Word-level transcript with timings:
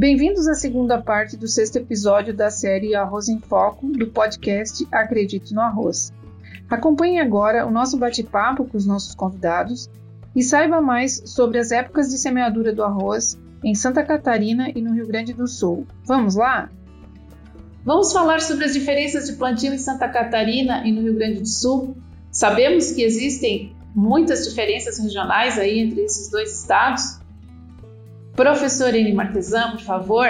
Bem-vindos 0.00 0.48
à 0.48 0.54
segunda 0.54 0.98
parte 0.98 1.36
do 1.36 1.46
sexto 1.46 1.76
episódio 1.76 2.32
da 2.32 2.48
série 2.48 2.94
Arroz 2.94 3.28
em 3.28 3.38
Foco 3.38 3.86
do 3.88 4.06
podcast 4.06 4.88
Acredite 4.90 5.52
no 5.52 5.60
Arroz. 5.60 6.10
Acompanhe 6.70 7.20
agora 7.20 7.66
o 7.66 7.70
nosso 7.70 7.98
bate-papo 7.98 8.64
com 8.64 8.78
os 8.78 8.86
nossos 8.86 9.14
convidados 9.14 9.90
e 10.34 10.42
saiba 10.42 10.80
mais 10.80 11.22
sobre 11.26 11.58
as 11.58 11.70
épocas 11.70 12.08
de 12.08 12.16
semeadura 12.16 12.72
do 12.72 12.82
arroz 12.82 13.38
em 13.62 13.74
Santa 13.74 14.02
Catarina 14.02 14.70
e 14.74 14.80
no 14.80 14.94
Rio 14.94 15.06
Grande 15.06 15.34
do 15.34 15.46
Sul. 15.46 15.86
Vamos 16.06 16.34
lá? 16.34 16.70
Vamos 17.84 18.10
falar 18.10 18.40
sobre 18.40 18.64
as 18.64 18.72
diferenças 18.72 19.26
de 19.26 19.34
plantio 19.34 19.74
em 19.74 19.78
Santa 19.78 20.08
Catarina 20.08 20.82
e 20.82 20.92
no 20.92 21.02
Rio 21.02 21.14
Grande 21.14 21.40
do 21.40 21.46
Sul. 21.46 21.94
Sabemos 22.32 22.90
que 22.92 23.02
existem 23.02 23.76
muitas 23.94 24.48
diferenças 24.48 24.98
regionais 24.98 25.58
aí 25.58 25.78
entre 25.78 26.00
esses 26.00 26.30
dois 26.30 26.58
estados. 26.58 27.19
Professor 28.34 28.94
Eni 28.94 29.12
Martesan, 29.12 29.72
por 29.72 29.80
favor, 29.80 30.28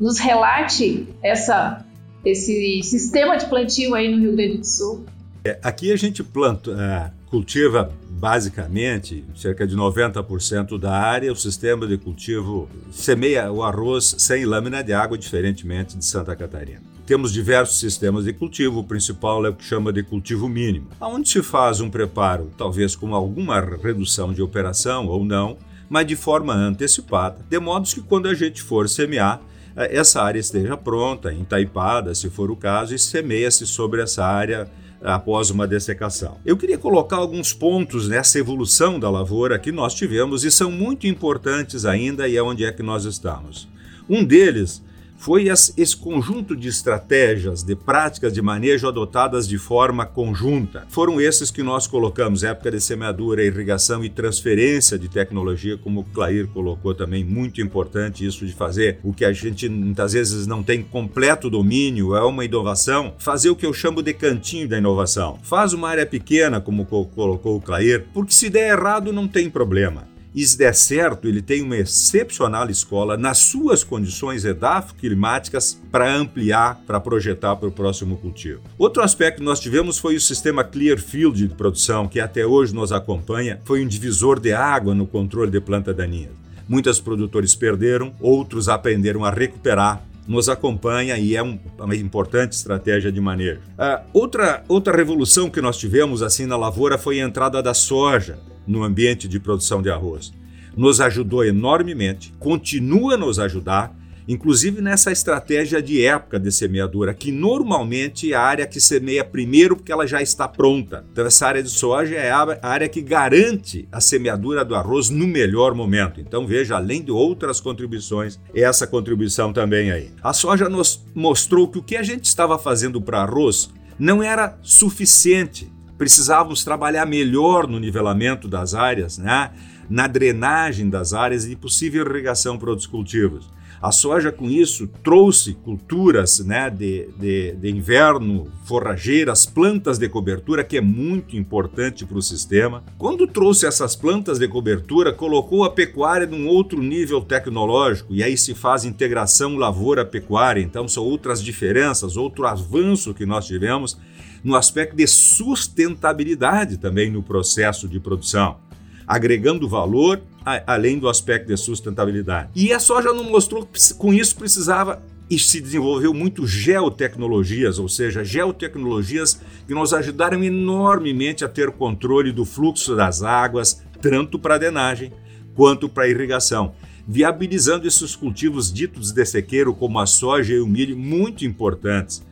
nos 0.00 0.18
relate 0.18 1.08
essa, 1.22 1.84
esse 2.24 2.82
sistema 2.82 3.36
de 3.36 3.46
plantio 3.46 3.94
aí 3.94 4.10
no 4.10 4.18
Rio 4.18 4.36
Grande 4.36 4.58
do 4.58 4.66
Sul. 4.66 5.04
É, 5.44 5.58
aqui 5.62 5.92
a 5.92 5.96
gente 5.96 6.22
planta, 6.22 6.70
é, 6.72 7.10
cultiva 7.30 7.90
basicamente 8.10 9.24
cerca 9.34 9.66
de 9.66 9.74
90% 9.74 10.78
da 10.78 10.92
área, 10.92 11.32
o 11.32 11.36
sistema 11.36 11.86
de 11.86 11.96
cultivo 11.96 12.68
semeia 12.92 13.50
o 13.50 13.62
arroz 13.62 14.16
sem 14.18 14.44
lâmina 14.44 14.82
de 14.82 14.92
água, 14.92 15.16
diferentemente 15.16 15.96
de 15.96 16.04
Santa 16.04 16.36
Catarina. 16.36 16.82
Temos 17.06 17.32
diversos 17.32 17.80
sistemas 17.80 18.24
de 18.24 18.32
cultivo, 18.32 18.80
o 18.80 18.84
principal 18.84 19.44
é 19.46 19.48
o 19.48 19.54
que 19.54 19.64
chama 19.64 19.92
de 19.92 20.02
cultivo 20.02 20.48
mínimo, 20.48 20.88
onde 21.00 21.28
se 21.28 21.42
faz 21.42 21.80
um 21.80 21.88
preparo, 21.88 22.50
talvez 22.56 22.94
com 22.94 23.14
alguma 23.14 23.58
redução 23.60 24.34
de 24.34 24.42
operação 24.42 25.06
ou 25.06 25.24
não, 25.24 25.56
mas 25.90 26.06
de 26.06 26.14
forma 26.14 26.54
antecipada, 26.54 27.44
de 27.50 27.58
modo 27.58 27.88
que 27.88 28.00
quando 28.00 28.28
a 28.28 28.34
gente 28.34 28.62
for 28.62 28.88
semear, 28.88 29.42
é, 29.76 29.96
essa 29.96 30.22
área 30.22 30.38
esteja 30.38 30.76
pronta, 30.76 31.32
entaipada, 31.32 32.14
se 32.14 32.30
for 32.30 32.48
o 32.48 32.56
caso, 32.56 32.94
e 32.94 32.98
semeia-se 32.98 33.66
sobre 33.66 34.00
essa 34.00 34.24
área 34.24 34.70
após 35.02 35.50
uma 35.50 35.66
dessecação. 35.66 36.38
Eu 36.44 36.56
queria 36.56 36.78
colocar 36.78 37.16
alguns 37.16 37.52
pontos 37.52 38.08
nessa 38.08 38.38
evolução 38.38 39.00
da 39.00 39.10
lavoura 39.10 39.58
que 39.58 39.72
nós 39.72 39.94
tivemos 39.94 40.44
e 40.44 40.50
são 40.50 40.70
muito 40.70 41.06
importantes 41.06 41.84
ainda 41.84 42.28
e 42.28 42.36
é 42.36 42.42
onde 42.42 42.64
é 42.64 42.70
que 42.70 42.82
nós 42.82 43.04
estamos. 43.04 43.68
Um 44.08 44.22
deles 44.22 44.82
foi 45.20 45.48
esse 45.48 45.94
conjunto 45.94 46.56
de 46.56 46.68
estratégias, 46.68 47.62
de 47.62 47.76
práticas 47.76 48.32
de 48.32 48.40
manejo 48.40 48.88
adotadas 48.88 49.46
de 49.46 49.58
forma 49.58 50.06
conjunta. 50.06 50.86
Foram 50.88 51.20
esses 51.20 51.50
que 51.50 51.62
nós 51.62 51.86
colocamos, 51.86 52.42
época 52.42 52.70
de 52.70 52.80
semeadura, 52.80 53.44
irrigação 53.44 54.02
e 54.02 54.08
transferência 54.08 54.98
de 54.98 55.10
tecnologia, 55.10 55.76
como 55.76 56.00
o 56.00 56.04
Clair 56.04 56.48
colocou 56.48 56.94
também, 56.94 57.22
muito 57.22 57.60
importante 57.60 58.24
isso 58.24 58.46
de 58.46 58.54
fazer 58.54 58.98
o 59.04 59.12
que 59.12 59.26
a 59.26 59.32
gente 59.32 59.68
muitas 59.68 60.14
vezes 60.14 60.46
não 60.46 60.62
tem 60.62 60.82
completo 60.82 61.50
domínio, 61.50 62.16
é 62.16 62.22
uma 62.22 62.46
inovação, 62.46 63.14
fazer 63.18 63.50
o 63.50 63.56
que 63.56 63.66
eu 63.66 63.74
chamo 63.74 64.02
de 64.02 64.14
cantinho 64.14 64.66
da 64.66 64.78
inovação. 64.78 65.38
Faz 65.42 65.74
uma 65.74 65.90
área 65.90 66.06
pequena, 66.06 66.62
como 66.62 66.86
colocou 66.86 67.58
o 67.58 67.60
Clair, 67.60 68.06
porque 68.14 68.32
se 68.32 68.48
der 68.48 68.72
errado 68.72 69.12
não 69.12 69.28
tem 69.28 69.50
problema. 69.50 70.09
E 70.32 70.46
se 70.46 70.56
der 70.56 70.74
certo, 70.74 71.26
ele 71.26 71.42
tem 71.42 71.62
uma 71.62 71.76
excepcional 71.76 72.70
escola 72.70 73.16
nas 73.16 73.38
suas 73.38 73.82
condições 73.82 74.44
edafoclimáticas 74.44 75.80
para 75.90 76.14
ampliar, 76.14 76.80
para 76.86 77.00
projetar 77.00 77.56
para 77.56 77.68
o 77.68 77.72
próximo 77.72 78.16
cultivo. 78.16 78.60
Outro 78.78 79.02
aspecto 79.02 79.38
que 79.38 79.44
nós 79.44 79.58
tivemos 79.58 79.98
foi 79.98 80.14
o 80.14 80.20
sistema 80.20 80.62
Clearfield 80.62 81.48
de 81.48 81.54
produção, 81.54 82.06
que 82.06 82.20
até 82.20 82.46
hoje 82.46 82.72
nos 82.72 82.92
acompanha, 82.92 83.60
foi 83.64 83.84
um 83.84 83.88
divisor 83.88 84.38
de 84.38 84.52
água 84.52 84.94
no 84.94 85.06
controle 85.06 85.50
de 85.50 85.60
planta 85.60 85.92
daninha. 85.92 86.30
Muitos 86.68 87.00
produtores 87.00 87.56
perderam, 87.56 88.14
outros 88.20 88.68
aprenderam 88.68 89.24
a 89.24 89.30
recuperar 89.30 90.04
nos 90.28 90.48
acompanha 90.48 91.18
e 91.18 91.34
é 91.34 91.42
um, 91.42 91.58
uma 91.76 91.96
importante 91.96 92.52
estratégia 92.52 93.10
de 93.10 93.20
manejo. 93.20 93.58
Uh, 93.70 94.00
outra, 94.12 94.62
outra 94.68 94.96
revolução 94.96 95.50
que 95.50 95.60
nós 95.60 95.76
tivemos 95.76 96.22
assim 96.22 96.46
na 96.46 96.56
lavoura 96.56 96.96
foi 96.96 97.20
a 97.20 97.24
entrada 97.24 97.60
da 97.60 97.74
soja 97.74 98.38
no 98.66 98.82
ambiente 98.82 99.28
de 99.28 99.40
produção 99.40 99.82
de 99.82 99.90
arroz. 99.90 100.32
Nos 100.76 101.00
ajudou 101.00 101.44
enormemente, 101.44 102.32
continua 102.38 103.14
a 103.14 103.18
nos 103.18 103.38
ajudar, 103.38 103.98
inclusive 104.28 104.80
nessa 104.80 105.10
estratégia 105.10 105.82
de 105.82 106.04
época 106.04 106.38
de 106.38 106.52
semeadura, 106.52 107.12
que 107.12 107.32
normalmente 107.32 108.32
é 108.32 108.36
a 108.36 108.40
área 108.40 108.66
que 108.66 108.80
semeia 108.80 109.24
primeiro 109.24 109.74
porque 109.74 109.90
ela 109.90 110.06
já 110.06 110.22
está 110.22 110.46
pronta. 110.46 111.04
Então, 111.10 111.26
essa 111.26 111.48
área 111.48 111.62
de 111.62 111.70
soja 111.70 112.14
é 112.14 112.30
a 112.30 112.58
área 112.62 112.88
que 112.88 113.02
garante 113.02 113.88
a 113.90 114.00
semeadura 114.00 114.64
do 114.64 114.76
arroz 114.76 115.10
no 115.10 115.26
melhor 115.26 115.74
momento. 115.74 116.20
Então, 116.20 116.46
veja, 116.46 116.76
além 116.76 117.02
de 117.02 117.10
outras 117.10 117.60
contribuições, 117.60 118.38
essa 118.54 118.86
contribuição 118.86 119.52
também 119.52 119.90
aí. 119.90 120.10
A 120.22 120.32
soja 120.32 120.68
nos 120.68 121.04
mostrou 121.12 121.66
que 121.66 121.78
o 121.78 121.82
que 121.82 121.96
a 121.96 122.02
gente 122.02 122.26
estava 122.26 122.56
fazendo 122.56 123.00
para 123.00 123.22
arroz 123.22 123.70
não 123.98 124.22
era 124.22 124.56
suficiente 124.62 125.70
precisávamos 126.00 126.64
trabalhar 126.64 127.04
melhor 127.04 127.66
no 127.66 127.78
nivelamento 127.78 128.48
das 128.48 128.72
áreas, 128.72 129.18
né? 129.18 129.50
na 129.90 130.06
drenagem 130.06 130.88
das 130.88 131.12
áreas 131.12 131.44
e 131.44 131.54
possível 131.54 132.06
irrigação 132.06 132.56
para 132.56 132.70
outros 132.70 132.86
cultivos. 132.86 133.50
A 133.82 133.92
soja, 133.92 134.32
com 134.32 134.48
isso, 134.48 134.86
trouxe 135.04 135.52
culturas 135.52 136.38
né, 136.40 136.70
de, 136.70 137.06
de, 137.18 137.52
de 137.52 137.70
inverno, 137.70 138.50
forrageiras, 138.64 139.44
plantas 139.44 139.98
de 139.98 140.08
cobertura, 140.08 140.64
que 140.64 140.78
é 140.78 140.80
muito 140.80 141.36
importante 141.36 142.06
para 142.06 142.16
o 142.16 142.22
sistema. 142.22 142.82
Quando 142.96 143.26
trouxe 143.26 143.66
essas 143.66 143.94
plantas 143.94 144.38
de 144.38 144.48
cobertura, 144.48 145.12
colocou 145.12 145.64
a 145.64 145.70
pecuária 145.70 146.26
num 146.26 146.46
outro 146.46 146.80
nível 146.80 147.20
tecnológico, 147.20 148.14
e 148.14 148.22
aí 148.22 148.38
se 148.38 148.54
faz 148.54 148.86
integração 148.86 149.56
lavoura-pecuária. 149.56 150.62
Então, 150.62 150.88
são 150.88 151.04
outras 151.04 151.42
diferenças, 151.42 152.16
outro 152.16 152.46
avanço 152.46 153.12
que 153.12 153.26
nós 153.26 153.46
tivemos 153.46 153.98
no 154.42 154.56
aspecto 154.56 154.96
de 154.96 155.06
sustentabilidade 155.06 156.78
também 156.78 157.10
no 157.10 157.22
processo 157.22 157.88
de 157.88 158.00
produção, 158.00 158.58
agregando 159.06 159.68
valor 159.68 160.20
a, 160.44 160.74
além 160.74 160.98
do 160.98 161.08
aspecto 161.08 161.48
de 161.48 161.56
sustentabilidade. 161.56 162.50
E 162.54 162.72
a 162.72 162.80
soja 162.80 163.12
não 163.12 163.24
mostrou 163.24 163.66
que 163.66 163.94
com 163.94 164.12
isso 164.12 164.36
precisava 164.36 165.02
e 165.28 165.38
se 165.38 165.60
desenvolveu 165.60 166.12
muito 166.12 166.44
geotecnologias, 166.44 167.78
ou 167.78 167.88
seja, 167.88 168.24
geotecnologias 168.24 169.40
que 169.66 169.72
nos 169.72 169.94
ajudaram 169.94 170.42
enormemente 170.42 171.44
a 171.44 171.48
ter 171.48 171.70
controle 171.70 172.32
do 172.32 172.44
fluxo 172.44 172.96
das 172.96 173.22
águas, 173.22 173.80
tanto 174.02 174.38
para 174.40 174.56
a 174.56 174.58
drenagem 174.58 175.12
quanto 175.54 175.88
para 175.88 176.04
a 176.04 176.08
irrigação, 176.08 176.74
viabilizando 177.06 177.86
esses 177.86 178.16
cultivos 178.16 178.72
ditos 178.72 179.12
de 179.12 179.24
sequeiro 179.24 179.72
como 179.72 180.00
a 180.00 180.06
soja 180.06 180.54
e 180.54 180.60
o 180.60 180.66
milho 180.66 180.96
muito 180.96 181.44
importantes 181.44 182.24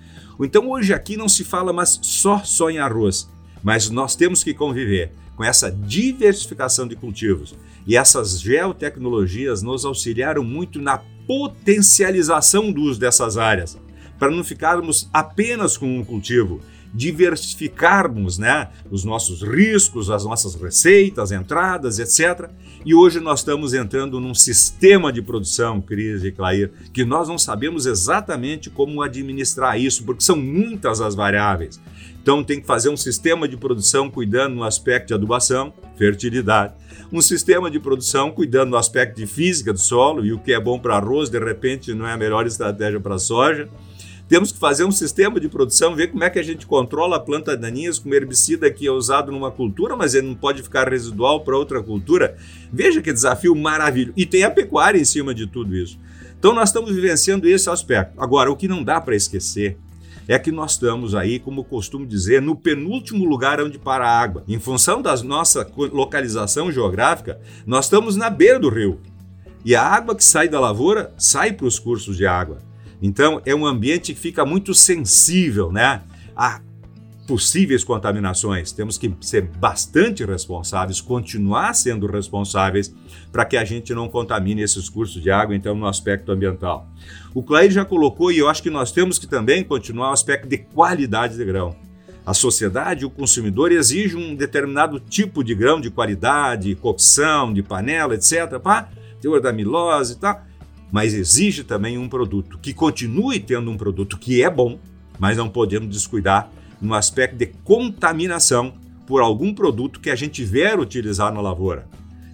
então 0.45 0.71
hoje 0.71 0.93
aqui 0.93 1.17
não 1.17 1.29
se 1.29 1.45
fala 1.45 1.73
mais 1.73 1.99
só 2.03 2.43
só 2.45 2.71
em 2.71 2.79
arroz, 2.79 3.29
mas 3.63 3.91
nós 3.91 4.15
temos 4.15 4.45
que 4.45 4.55
conviver 4.55 5.13
com 5.37 5.45
essa 5.45 5.71
diversificação 5.71 6.87
de 6.87 6.97
cultivos. 6.97 7.55
E 7.87 7.97
essas 7.97 8.41
geotecnologias 8.41 9.63
nos 9.63 9.85
auxiliaram 9.85 10.43
muito 10.43 10.81
na 10.81 10.99
potencialização 11.27 12.73
do 12.73 12.83
uso 12.83 12.99
dessas 12.99 13.37
áreas, 13.37 13.79
para 14.19 14.31
não 14.31 14.43
ficarmos 14.43 15.09
apenas 15.13 15.77
com 15.77 15.99
um 15.99 16.05
cultivo, 16.05 16.61
diversificarmos 16.99 18.39
né, 18.39 18.71
os 18.91 19.05
nossos 19.05 19.41
riscos, 19.41 20.11
as 20.11 20.25
nossas 20.25 20.57
receitas, 20.57 21.31
entradas, 21.31 22.01
etc. 22.01 22.51
E 22.85 22.93
hoje 22.93 23.21
nós 23.21 23.39
estamos 23.39 23.73
entrando 23.73 24.19
num 24.19 24.35
sistema 24.35 25.13
de 25.13 25.23
produção, 25.23 25.81
Cris 25.81 26.25
e 26.25 26.33
Clair, 26.33 26.73
que 26.93 27.05
nós 27.05 27.29
não 27.29 27.39
sabemos 27.39 27.87
exatamente 27.87 28.69
como 28.69 29.01
administrar 29.01 29.81
isso, 29.81 30.03
porque 30.05 30.25
são 30.25 30.35
muitas 30.35 31.01
as 31.01 31.15
variáveis. 31.15 31.81
Então 32.21 32.43
tem 32.43 32.61
que 32.61 32.67
fazer 32.67 32.89
um 32.89 32.97
sistema 32.97 33.47
de 33.47 33.57
produção 33.57 34.11
cuidando 34.11 34.57
no 34.57 34.65
aspecto 34.65 35.07
de 35.09 35.15
adubação, 35.15 35.73
fertilidade, 35.97 36.75
um 37.13 37.23
sistema 37.23 37.71
de 37.71 37.79
produção 37.79 38.33
cuidando 38.33 38.71
do 38.71 38.77
aspecto 38.77 39.17
de 39.17 39.27
física 39.27 39.73
do 39.73 39.79
solo, 39.79 40.27
e 40.27 40.33
o 40.33 40.39
que 40.39 40.53
é 40.53 40.59
bom 40.59 40.81
para 40.81 40.97
arroz, 40.97 41.31
de 41.31 41.39
repente, 41.39 41.95
não 41.95 42.09
é 42.09 42.13
a 42.13 42.17
melhor 42.17 42.45
estratégia 42.45 42.99
para 42.99 43.21
soja 43.21 43.69
temos 44.29 44.53
que 44.53 44.59
fazer 44.59 44.85
um 44.85 44.91
sistema 44.91 45.41
de 45.41 45.49
produção, 45.49 45.97
ver 45.97 46.09
como 46.09 46.23
é 46.23 46.29
que 46.29 46.39
a 46.39 46.43
gente 46.43 46.67
controla 46.67 47.17
a 47.17 47.21
planta 47.21 47.57
daninhas 47.57 47.99
com 47.99 48.13
herbicida 48.13 48.71
que 48.71 48.87
é 48.87 48.91
usado 48.91 49.33
numa 49.33 49.51
cultura, 49.51 49.97
mas 49.97 50.15
ele 50.15 50.27
não 50.27 50.35
pode 50.35 50.63
ficar 50.63 50.87
residual 50.87 51.41
para 51.41 51.57
outra 51.57 51.83
cultura. 51.83 52.37
Veja 52.71 53.01
que 53.01 53.11
desafio 53.11 53.55
maravilhoso. 53.55 54.13
E 54.17 54.27
tem 54.27 54.45
a 54.45 54.51
pecuária 54.51 55.01
em 55.01 55.05
cima 55.05 55.35
de 55.35 55.47
tudo 55.47 55.75
isso. 55.75 55.99
Então 56.39 56.55
nós 56.55 56.69
estamos 56.69 56.95
vivenciando 56.95 57.49
esse 57.49 57.71
aspecto. 57.71 58.13
Agora, 58.21 58.53
o 58.53 58.57
que 58.57 58.69
não 58.69 58.85
dá 58.85 59.01
para 59.01 59.17
esquecer 59.17 59.79
é 60.29 60.39
que 60.39 60.53
nós 60.53 60.73
estamos 60.73 61.15
aí, 61.15 61.39
como 61.39 61.65
costumo 61.65 62.07
dizer, 62.07 62.43
no 62.43 62.55
penúltimo 62.55 63.25
lugar 63.25 63.63
onde 63.63 63.79
para 63.79 64.07
a 64.07 64.21
água. 64.21 64.45
Em 64.47 64.61
função 64.61 65.01
da 65.01 65.17
nossa 65.23 65.67
localização 65.75 66.71
geográfica, 66.71 67.41
nós 67.67 67.87
estamos 67.87 68.15
na 68.15 68.29
beira 68.29 68.61
do 68.61 68.69
rio. 68.69 69.01
E 69.65 69.75
a 69.75 69.83
água 69.83 70.15
que 70.15 70.23
sai 70.23 70.47
da 70.47 70.61
lavoura 70.61 71.15
sai 71.17 71.53
para 71.53 71.67
os 71.67 71.79
cursos 71.79 72.15
de 72.15 72.27
água. 72.27 72.59
Então 73.01 73.41
é 73.45 73.55
um 73.55 73.67
ambiente 73.67 74.13
que 74.13 74.21
fica 74.21 74.45
muito 74.45 74.75
sensível, 74.75 75.71
né? 75.73 76.03
A 76.37 76.61
possíveis 77.29 77.85
contaminações. 77.85 78.73
Temos 78.73 78.97
que 78.97 79.15
ser 79.21 79.43
bastante 79.43 80.25
responsáveis, 80.25 80.99
continuar 80.99 81.75
sendo 81.75 82.07
responsáveis 82.07 82.93
para 83.31 83.45
que 83.45 83.59
a 83.59 83.65
gente 83.67 83.93
não 83.93 84.09
contamine 84.09 84.63
esses 84.63 84.89
cursos 84.89 85.23
de 85.23 85.31
água, 85.31 85.55
então, 85.55 85.75
no 85.75 85.87
aspecto 85.87 86.33
ambiental. 86.33 86.89
O 87.35 87.43
Clair 87.43 87.71
já 87.71 87.85
colocou, 87.85 88.33
e 88.33 88.39
eu 88.39 88.49
acho 88.49 88.63
que 88.63 88.71
nós 88.71 88.91
temos 88.91 89.19
que 89.19 89.27
também 89.27 89.63
continuar 89.63 90.09
o 90.09 90.13
aspecto 90.15 90.49
de 90.49 90.57
qualidade 90.57 91.37
de 91.37 91.45
grão. 91.45 91.77
A 92.25 92.33
sociedade, 92.33 93.05
o 93.05 93.11
consumidor 93.11 93.73
exige 93.73 94.17
um 94.17 94.35
determinado 94.35 94.99
tipo 94.99 95.45
de 95.45 95.55
grão 95.55 95.79
de 95.81 95.91
qualidade, 95.91 96.75
cocção, 96.77 97.53
de 97.53 97.63
panela, 97.63 98.15
etc., 98.15 98.59
para 98.59 98.89
teor 99.21 99.41
da 99.41 99.51
amilose 99.51 100.15
e 100.15 100.17
tal, 100.17 100.43
mas 100.91 101.15
exige 101.15 101.65
também 101.65 101.99
um 101.99 102.09
produto 102.09 102.59
que 102.61 102.73
continue 102.73 103.41
tendo 103.41 103.71
um 103.71 103.77
produto 103.77 104.19
que 104.19 104.43
é 104.43 104.51
bom, 104.51 104.79
mas 105.19 105.37
não 105.37 105.49
podemos 105.49 105.89
descuidar 105.89 106.51
no 106.81 106.95
aspecto 106.95 107.37
de 107.37 107.47
contaminação 107.65 108.75
por 109.07 109.21
algum 109.21 109.53
produto 109.53 110.01
que 110.01 110.11
a 110.11 110.15
gente 110.15 110.45
vier 110.45 110.79
utilizar 110.79 111.33
na 111.33 111.41
lavoura. 111.41 111.87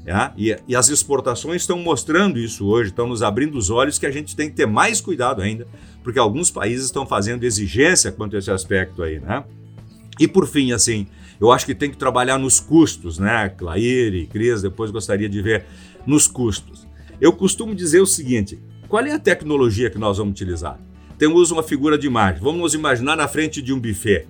É? 0.07 0.31
E, 0.37 0.57
e, 0.69 0.77
as 0.77 0.91
exportações 0.91 1.63
estão 1.63 1.79
mostrando 1.79 2.39
isso 2.39 2.67
hoje, 2.67 2.91
estão 2.91 3.07
nos 3.07 3.23
abrindo 3.23 3.57
os 3.57 3.71
olhos 3.71 3.99
que 3.99 4.05
a 4.05 4.11
gente 4.11 4.37
tem 4.37 4.51
que 4.51 4.55
ter 4.55 4.67
mais 4.67 5.01
cuidado 5.01 5.41
ainda, 5.41 5.67
porque 6.03 6.19
alguns 6.19 6.51
países 6.51 6.85
estão 6.85 7.07
fazendo 7.07 7.43
exigência 7.43 8.13
quanto 8.13 8.37
a 8.37 8.39
esse 8.39 8.51
aspecto 8.51 9.03
aí, 9.03 9.19
né? 9.19 9.43
E 10.21 10.29
por 10.29 10.47
fim, 10.47 10.73
assim, 10.73 11.07
eu 11.41 11.51
acho 11.51 11.65
que 11.65 11.75
tem 11.75 11.91
que 11.91 11.97
trabalhar 11.97 12.39
nos 12.39 12.61
custos, 12.61 13.19
né? 13.19 13.49
Clair 13.49 14.15
e 14.15 14.27
Cris, 14.27 14.61
depois 14.61 14.91
gostaria 14.91 15.29
de 15.29 15.41
ver 15.41 15.65
nos 16.07 16.29
custos. 16.29 16.84
Eu 17.21 17.33
costumo 17.33 17.75
dizer 17.75 18.01
o 18.01 18.07
seguinte: 18.07 18.59
qual 18.89 19.05
é 19.05 19.13
a 19.13 19.19
tecnologia 19.19 19.91
que 19.91 19.99
nós 19.99 20.19
vamos 20.19 20.33
utilizar? 20.33 20.79
Temos 21.19 21.51
uma 21.51 21.63
figura 21.63 21.97
de 21.97 22.07
imagem. 22.07 22.43
Vamos 22.43 22.75
imaginar 22.75 23.17
na 23.17 23.29
frente 23.29 23.63
de 23.63 23.73
um 23.73 23.81
buffet 23.81 24.27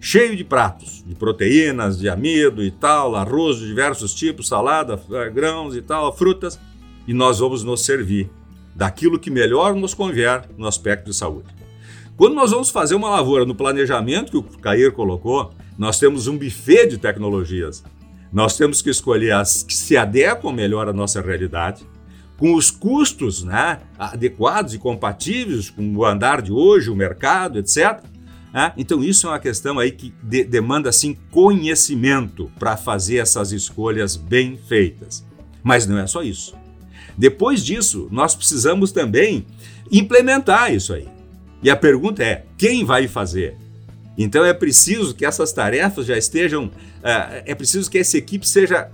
cheio 0.00 0.36
de 0.36 0.44
pratos, 0.44 1.02
de 1.06 1.14
proteínas, 1.14 1.98
de 1.98 2.08
amido 2.08 2.62
e 2.62 2.70
tal, 2.70 3.16
arroz 3.16 3.58
de 3.58 3.66
diversos 3.66 4.14
tipos, 4.14 4.48
salada, 4.48 5.00
eh, 5.10 5.30
grãos 5.30 5.74
e 5.74 5.82
tal, 5.82 6.16
frutas, 6.16 6.58
e 7.06 7.12
nós 7.12 7.38
vamos 7.40 7.64
nos 7.64 7.84
servir 7.84 8.30
daquilo 8.74 9.18
que 9.18 9.30
melhor 9.30 9.74
nos 9.74 9.94
convier 9.94 10.48
no 10.56 10.66
aspecto 10.66 11.06
de 11.10 11.16
saúde. 11.16 11.48
Quando 12.16 12.34
nós 12.34 12.50
vamos 12.50 12.70
fazer 12.70 12.94
uma 12.94 13.10
lavoura 13.10 13.44
no 13.44 13.54
planejamento 13.54 14.30
que 14.30 14.56
o 14.56 14.58
Cair 14.58 14.92
colocou, 14.92 15.52
nós 15.76 15.98
temos 15.98 16.26
um 16.26 16.36
buffet 16.36 16.88
de 16.88 16.98
tecnologias. 16.98 17.82
Nós 18.32 18.56
temos 18.56 18.82
que 18.82 18.90
escolher 18.90 19.32
as 19.32 19.62
que 19.62 19.74
se 19.74 19.96
adequam 19.96 20.52
melhor 20.52 20.88
à 20.88 20.92
nossa 20.92 21.20
realidade, 21.20 21.86
com 22.38 22.54
os 22.54 22.70
custos 22.70 23.44
né, 23.44 23.80
adequados 23.98 24.72
e 24.72 24.78
compatíveis 24.78 25.68
com 25.68 25.94
o 25.94 26.04
andar 26.04 26.40
de 26.40 26.52
hoje, 26.52 26.88
o 26.88 26.96
mercado, 26.96 27.58
etc 27.58 28.02
né? 28.52 28.72
Então, 28.76 29.02
isso 29.04 29.26
é 29.26 29.30
uma 29.30 29.38
questão 29.38 29.78
aí 29.78 29.90
que 29.90 30.12
de, 30.22 30.44
demanda 30.44 30.88
assim, 30.88 31.16
conhecimento 31.30 32.50
para 32.58 32.76
fazer 32.76 33.18
essas 33.18 33.52
escolhas 33.52 34.16
bem 34.16 34.58
feitas. 34.68 35.24
Mas 35.62 35.86
não 35.86 35.98
é 35.98 36.06
só 36.06 36.22
isso. 36.22 36.54
Depois 37.16 37.64
disso, 37.64 38.08
nós 38.10 38.34
precisamos 38.34 38.92
também 38.92 39.44
implementar 39.90 40.72
isso 40.72 40.94
aí. 40.94 41.08
E 41.62 41.70
a 41.70 41.76
pergunta 41.76 42.22
é: 42.22 42.44
quem 42.56 42.84
vai 42.84 43.06
fazer? 43.06 43.56
Então 44.16 44.44
é 44.44 44.52
preciso 44.52 45.14
que 45.14 45.24
essas 45.24 45.52
tarefas 45.52 46.06
já 46.06 46.16
estejam, 46.16 46.70
é, 47.02 47.44
é 47.46 47.54
preciso 47.54 47.90
que 47.90 47.98
essa 47.98 48.18
equipe 48.18 48.48
seja 48.48 48.90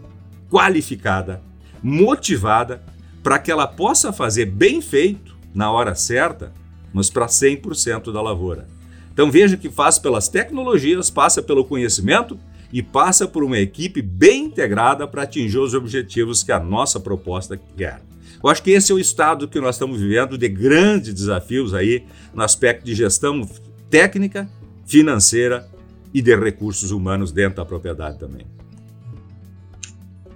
qualificada, 0.51 1.43
motivada, 1.83 2.83
para 3.25 3.39
que 3.39 3.51
ela 3.51 3.67
possa 3.67 4.13
fazer 4.13 4.45
bem 4.45 4.83
feito, 4.83 5.35
na 5.55 5.73
hora 5.73 5.95
certa, 5.95 6.53
mas 6.93 7.09
para 7.09 7.25
100% 7.25 8.13
da 8.13 8.21
lavoura. 8.21 8.69
Então 9.15 9.31
veja 9.31 9.57
que 9.57 9.71
faz 9.71 9.99
pelas 9.99 10.29
tecnologias, 10.29 11.11
passa 11.11 11.43
pelo 11.43 11.65
conhecimento 11.65 12.39
e 12.71 12.83
passa 12.83 13.27
por 13.27 13.43
uma 13.43 13.57
equipe 13.57 14.03
bem 14.03 14.45
integrada 14.45 15.09
para 15.09 15.23
atingir 15.23 15.59
os 15.59 15.73
objetivos 15.73 16.43
que 16.43 16.53
a 16.53 16.61
nossa 16.61 17.01
proposta 17.01 17.59
quer. 17.77 18.03
Eu 18.43 18.51
acho 18.51 18.63
que 18.63 18.73
esse 18.73 18.93
é 18.93 18.95
o 18.95 18.99
estado 18.99 19.49
que 19.49 19.59
nós 19.59 19.77
estamos 19.77 20.03
vivendo 20.03 20.37
de 20.37 20.49
grandes 20.49 21.15
desafios 21.15 21.73
aí 21.73 22.05
no 22.35 22.43
aspecto 22.43 22.85
de 22.85 22.95
gestão 22.95 23.49
técnica, 23.89 24.47
financeira 24.85 25.67
e 26.13 26.21
de 26.21 26.37
recursos 26.37 26.91
humanos 26.91 27.33
dentro 27.33 27.57
da 27.57 27.65
propriedade 27.65 28.19
também. 28.19 28.47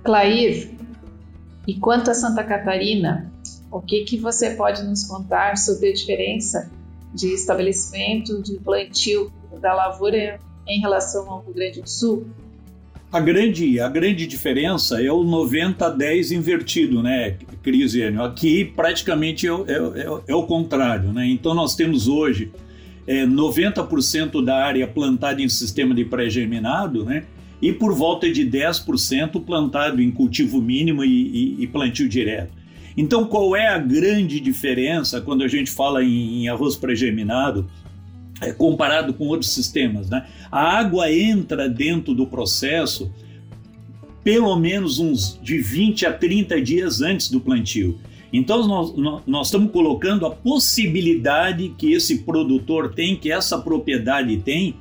Clair, 0.02 0.77
e 1.68 1.74
quanto 1.74 2.10
a 2.10 2.14
Santa 2.14 2.42
Catarina, 2.42 3.30
o 3.70 3.78
que, 3.78 4.02
que 4.04 4.16
você 4.16 4.52
pode 4.52 4.82
nos 4.84 5.04
contar 5.04 5.58
sobre 5.58 5.90
a 5.90 5.92
diferença 5.92 6.70
de 7.12 7.28
estabelecimento 7.34 8.42
de 8.42 8.58
plantio 8.58 9.30
da 9.60 9.74
lavoura 9.74 10.40
em 10.66 10.80
relação 10.80 11.30
ao 11.30 11.42
Rio 11.42 11.52
Grande 11.52 11.82
do 11.82 11.88
Sul? 11.88 12.26
A 13.12 13.20
grande, 13.20 13.78
a 13.80 13.88
grande 13.88 14.26
diferença 14.26 15.02
é 15.02 15.12
o 15.12 15.22
90-10 15.22 16.30
invertido, 16.34 17.02
né, 17.02 17.36
Crisiano? 17.62 18.24
Aqui 18.24 18.64
praticamente 18.64 19.46
é, 19.46 19.50
é, 19.50 19.54
é, 19.54 20.20
é, 20.28 20.34
o 20.34 20.44
contrário, 20.44 21.12
né? 21.12 21.26
Então 21.26 21.52
nós 21.52 21.76
temos 21.76 22.08
hoje 22.08 22.50
é, 23.06 23.26
90% 23.26 24.42
da 24.42 24.56
área 24.56 24.86
plantada 24.88 25.42
em 25.42 25.48
sistema 25.50 25.94
de 25.94 26.06
pré-germinado, 26.06 27.04
né? 27.04 27.24
E 27.60 27.72
por 27.72 27.94
volta 27.94 28.30
de 28.30 28.46
10% 28.46 29.44
plantado 29.44 30.00
em 30.00 30.10
cultivo 30.10 30.60
mínimo 30.60 31.04
e, 31.04 31.08
e, 31.08 31.62
e 31.62 31.66
plantio 31.66 32.08
direto. 32.08 32.52
Então, 32.96 33.24
qual 33.24 33.54
é 33.54 33.68
a 33.68 33.78
grande 33.78 34.40
diferença 34.40 35.20
quando 35.20 35.44
a 35.44 35.48
gente 35.48 35.70
fala 35.70 36.02
em, 36.02 36.42
em 36.42 36.48
arroz 36.48 36.76
pré-germinado 36.76 37.68
é, 38.40 38.52
comparado 38.52 39.14
com 39.14 39.26
outros 39.28 39.50
sistemas? 39.50 40.10
Né? 40.10 40.26
A 40.50 40.78
água 40.78 41.12
entra 41.12 41.68
dentro 41.68 42.14
do 42.14 42.26
processo 42.26 43.12
pelo 44.22 44.54
menos 44.56 44.98
uns 44.98 45.38
de 45.42 45.58
20 45.58 46.06
a 46.06 46.12
30 46.12 46.60
dias 46.60 47.00
antes 47.00 47.30
do 47.30 47.40
plantio. 47.40 47.98
Então, 48.32 48.66
nós, 48.66 49.22
nós, 49.26 49.46
estamos 49.46 49.72
colocando 49.72 50.26
a 50.26 50.30
possibilidade 50.30 51.74
que 51.78 51.92
esse 51.92 52.18
produtor 52.18 52.92
tem, 52.94 53.16
que 53.16 53.32
essa 53.32 53.58
propriedade 53.58 54.36
tem, 54.38 54.74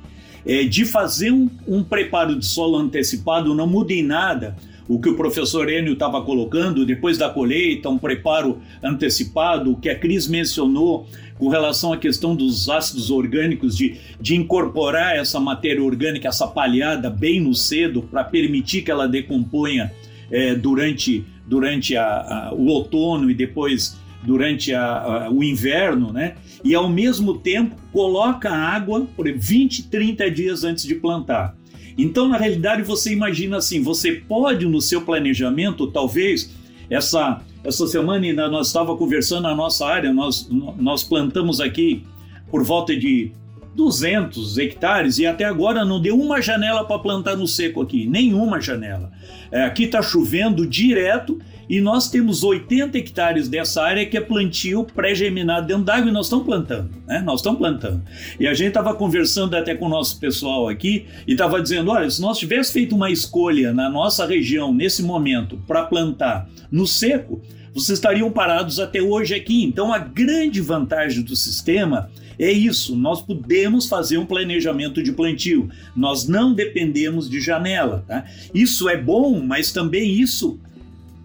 é, 0.46 0.64
de 0.64 0.84
fazer 0.84 1.32
um, 1.32 1.48
um 1.66 1.82
preparo 1.82 2.38
de 2.38 2.46
solo 2.46 2.76
antecipado, 2.76 3.54
não 3.54 3.66
muda 3.66 3.92
em 3.92 4.02
nada 4.02 4.56
o 4.88 4.98
que 4.98 5.10
o 5.10 5.14
professor 5.14 5.68
Enio 5.68 5.92
estava 5.92 6.22
colocando, 6.22 6.86
depois 6.86 7.18
da 7.18 7.28
colheita, 7.28 7.90
um 7.90 7.98
preparo 7.98 8.58
antecipado, 8.82 9.72
o 9.72 9.76
que 9.76 9.90
a 9.90 9.98
Cris 9.98 10.26
mencionou 10.26 11.06
com 11.38 11.48
relação 11.48 11.92
à 11.92 11.98
questão 11.98 12.34
dos 12.34 12.70
ácidos 12.70 13.10
orgânicos, 13.10 13.76
de, 13.76 13.96
de 14.18 14.34
incorporar 14.34 15.14
essa 15.16 15.38
matéria 15.38 15.82
orgânica, 15.82 16.28
essa 16.28 16.46
palhada 16.46 17.10
bem 17.10 17.38
no 17.38 17.54
cedo, 17.54 18.02
para 18.02 18.24
permitir 18.24 18.82
que 18.82 18.90
ela 18.90 19.06
decomponha 19.06 19.92
é, 20.30 20.54
durante, 20.54 21.24
durante 21.46 21.94
a, 21.94 22.48
a, 22.48 22.54
o 22.54 22.66
outono 22.68 23.30
e 23.30 23.34
depois 23.34 23.98
durante 24.22 24.74
a, 24.74 25.28
o 25.30 25.42
inverno, 25.42 26.12
né? 26.12 26.34
E 26.64 26.74
ao 26.74 26.88
mesmo 26.88 27.38
tempo 27.38 27.76
coloca 27.92 28.50
água 28.50 29.06
por 29.16 29.30
20, 29.30 29.84
30 29.84 30.30
dias 30.30 30.64
antes 30.64 30.84
de 30.84 30.94
plantar. 30.94 31.56
Então, 31.96 32.28
na 32.28 32.36
realidade, 32.36 32.82
você 32.82 33.12
imagina 33.12 33.56
assim: 33.56 33.82
você 33.82 34.12
pode, 34.12 34.66
no 34.66 34.80
seu 34.80 35.02
planejamento, 35.02 35.86
talvez, 35.88 36.54
essa, 36.90 37.40
essa 37.64 37.86
semana 37.86 38.48
nós 38.48 38.68
estava 38.68 38.96
conversando 38.96 39.42
na 39.42 39.54
nossa 39.54 39.86
área, 39.86 40.12
nós, 40.12 40.48
nós 40.78 41.02
plantamos 41.02 41.60
aqui 41.60 42.04
por 42.50 42.64
volta 42.64 42.96
de 42.96 43.32
200 43.74 44.58
hectares 44.58 45.18
e 45.18 45.26
até 45.26 45.44
agora 45.44 45.84
não 45.84 46.00
deu 46.00 46.18
uma 46.18 46.40
janela 46.40 46.84
para 46.84 46.98
plantar 46.98 47.36
no 47.36 47.46
seco 47.46 47.82
aqui, 47.82 48.06
nenhuma 48.06 48.60
janela. 48.60 49.12
É, 49.52 49.62
aqui 49.64 49.84
está 49.84 50.02
chovendo 50.02 50.66
direto 50.66 51.38
e 51.68 51.80
nós 51.80 52.08
temos 52.08 52.42
80 52.42 52.96
hectares 52.96 53.48
dessa 53.48 53.82
área 53.82 54.06
que 54.06 54.16
é 54.16 54.20
plantio 54.20 54.84
pré-germinado 54.84 55.66
dentro 55.66 55.84
d'água 55.84 56.08
e 56.08 56.12
nós 56.12 56.26
estamos 56.26 56.46
plantando, 56.46 56.90
né? 57.06 57.20
Nós 57.20 57.40
estamos 57.40 57.58
plantando. 57.58 58.02
E 58.40 58.46
a 58.46 58.54
gente 58.54 58.68
estava 58.68 58.94
conversando 58.94 59.54
até 59.54 59.74
com 59.74 59.86
o 59.86 59.88
nosso 59.88 60.18
pessoal 60.18 60.68
aqui 60.68 61.06
e 61.26 61.32
estava 61.32 61.60
dizendo: 61.60 61.90
olha, 61.90 62.08
se 62.10 62.20
nós 62.20 62.38
tivéssemos 62.38 62.72
feito 62.72 62.94
uma 62.94 63.10
escolha 63.10 63.72
na 63.72 63.90
nossa 63.90 64.26
região 64.26 64.72
nesse 64.72 65.02
momento 65.02 65.60
para 65.66 65.84
plantar 65.84 66.48
no 66.70 66.86
seco, 66.86 67.42
vocês 67.74 67.98
estariam 67.98 68.30
parados 68.30 68.80
até 68.80 69.00
hoje 69.02 69.34
aqui. 69.34 69.64
Então 69.64 69.92
a 69.92 69.98
grande 69.98 70.60
vantagem 70.60 71.22
do 71.22 71.36
sistema 71.36 72.10
é 72.38 72.52
isso, 72.52 72.94
nós 72.94 73.20
podemos 73.20 73.88
fazer 73.88 74.16
um 74.16 74.24
planejamento 74.24 75.02
de 75.02 75.10
plantio, 75.10 75.68
nós 75.96 76.28
não 76.28 76.54
dependemos 76.54 77.28
de 77.28 77.40
janela. 77.40 78.04
Tá? 78.06 78.24
Isso 78.54 78.88
é 78.88 78.96
bom, 78.96 79.40
mas 79.40 79.72
também 79.72 80.12
isso 80.12 80.58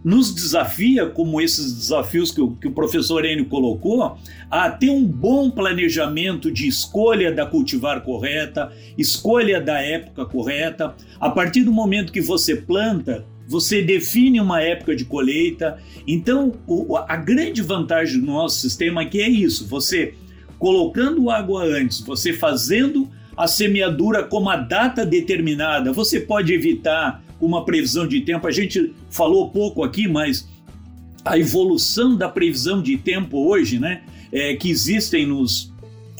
nos 0.03 0.33
desafia, 0.33 1.05
como 1.05 1.39
esses 1.39 1.73
desafios 1.73 2.31
que 2.31 2.41
o, 2.41 2.51
que 2.51 2.67
o 2.67 2.71
professor 2.71 3.23
Enio 3.23 3.45
colocou, 3.45 4.17
a 4.51 4.69
ter 4.69 4.89
um 4.89 5.05
bom 5.05 5.49
planejamento 5.49 6.51
de 6.51 6.67
escolha 6.67 7.31
da 7.31 7.45
cultivar 7.45 8.01
correta, 8.01 8.71
escolha 8.97 9.61
da 9.61 9.79
época 9.79 10.25
correta. 10.25 10.95
A 11.19 11.29
partir 11.29 11.63
do 11.63 11.71
momento 11.71 12.11
que 12.11 12.21
você 12.21 12.55
planta, 12.55 13.25
você 13.47 13.81
define 13.81 14.41
uma 14.41 14.61
época 14.61 14.95
de 14.95 15.05
colheita. 15.05 15.77
Então, 16.05 16.53
o, 16.67 16.97
a 16.97 17.15
grande 17.15 17.61
vantagem 17.61 18.19
do 18.19 18.27
nosso 18.27 18.59
sistema 18.59 19.01
aqui 19.03 19.21
é 19.21 19.29
isso: 19.29 19.67
você 19.67 20.15
colocando 20.59 21.29
água 21.29 21.63
antes, 21.63 22.01
você 22.01 22.33
fazendo 22.33 23.09
a 23.35 23.47
semeadura 23.47 24.23
como 24.23 24.49
a 24.49 24.55
data 24.55 25.05
determinada. 25.05 25.91
Você 25.91 26.19
pode 26.19 26.53
evitar 26.53 27.22
uma 27.45 27.65
previsão 27.65 28.07
de 28.07 28.21
tempo. 28.21 28.47
A 28.47 28.51
gente 28.51 28.93
falou 29.09 29.49
pouco 29.49 29.83
aqui, 29.83 30.07
mas 30.07 30.47
a 31.23 31.37
evolução 31.37 32.15
da 32.15 32.27
previsão 32.27 32.81
de 32.81 32.97
tempo 32.97 33.47
hoje, 33.47 33.79
né, 33.79 34.01
é, 34.31 34.55
que 34.55 34.69
existem 34.69 35.25
nos, 35.25 35.71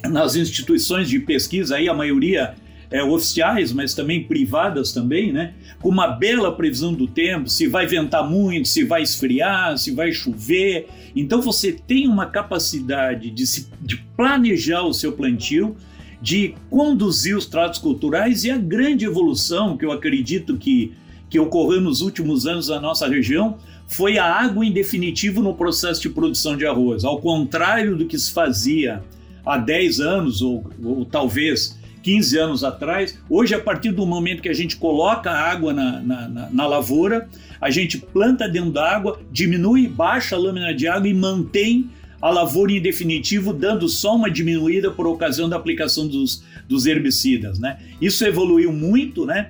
nas 0.04 0.36
instituições 0.36 1.10
de 1.10 1.20
pesquisa, 1.20 1.76
aí 1.76 1.90
a 1.90 1.94
maioria 1.94 2.56
é, 2.94 3.04
oficiais, 3.04 3.74
mas 3.74 3.96
também 3.96 4.24
privadas 4.24 4.92
também, 4.94 5.34
né? 5.34 5.56
Com 5.82 5.90
uma 5.90 6.08
bela 6.08 6.56
previsão 6.56 6.94
do 6.94 7.08
tempo, 7.08 7.50
se 7.50 7.66
vai 7.66 7.88
ventar 7.88 8.30
muito, 8.30 8.68
se 8.68 8.84
vai 8.84 9.02
esfriar, 9.02 9.76
se 9.80 9.90
vai 9.90 10.12
chover. 10.12 10.88
Então 11.16 11.42
você 11.42 11.72
tem 11.72 12.08
uma 12.08 12.28
capacidade 12.28 13.32
de, 13.32 13.48
se, 13.48 13.68
de 13.82 13.98
planejar 14.16 14.84
o 14.84 14.94
seu 14.94 15.12
plantio, 15.12 15.76
de 16.22 16.54
conduzir 16.70 17.36
os 17.36 17.48
tratos 17.48 17.80
culturais 17.80 18.44
e 18.44 18.52
a 18.52 18.58
grande 18.58 19.06
evolução 19.06 19.76
que 19.76 19.84
eu 19.84 19.92
acredito 19.92 20.56
que, 20.56 20.94
que 21.34 21.40
ocorreu 21.40 21.82
nos 21.82 22.02
últimos 22.02 22.46
anos 22.46 22.70
na 22.70 22.80
nossa 22.80 23.08
região 23.08 23.58
foi 23.88 24.20
a 24.20 24.24
água 24.24 24.64
em 24.64 24.72
definitivo 24.72 25.42
no 25.42 25.56
processo 25.56 26.00
de 26.00 26.08
produção 26.08 26.56
de 26.56 26.64
arroz. 26.64 27.04
Ao 27.04 27.20
contrário 27.20 27.98
do 27.98 28.06
que 28.06 28.20
se 28.20 28.32
fazia 28.32 29.04
há 29.44 29.58
10 29.58 30.00
anos 30.00 30.44
ou, 30.44 30.64
ou 30.84 31.04
talvez 31.06 31.76
15 32.04 32.38
anos 32.38 32.64
atrás. 32.64 33.18
Hoje, 33.28 33.56
a 33.56 33.60
partir 33.60 33.92
do 33.92 34.06
momento 34.06 34.44
que 34.44 34.50
a 34.50 34.54
gente 34.54 34.76
coloca 34.76 35.32
a 35.32 35.50
água 35.52 35.74
na, 35.74 36.02
na, 36.02 36.28
na, 36.28 36.50
na 36.52 36.68
lavoura, 36.68 37.28
a 37.60 37.72
gente 37.72 37.98
planta 37.98 38.48
dentro 38.48 38.70
da 38.70 38.96
água, 38.96 39.20
diminui, 39.32 39.88
baixa 39.88 40.36
a 40.36 40.40
lâmina 40.40 40.72
de 40.72 40.88
água 40.88 41.10
e 41.10 41.16
mantém 41.16 41.90
a 42.22 42.30
lavoura 42.30 42.72
em 42.72 42.80
definitivo, 42.80 43.52
dando 43.52 43.90
só 43.90 44.16
uma 44.16 44.30
diminuída 44.30 44.92
por 44.92 45.08
ocasião 45.08 45.50
da 45.50 45.56
aplicação 45.56 46.08
dos, 46.08 46.44
dos 46.70 46.86
herbicidas. 46.86 47.58
Né? 47.58 47.80
Isso 48.00 48.24
evoluiu 48.24 48.72
muito, 48.72 49.26
né? 49.26 49.50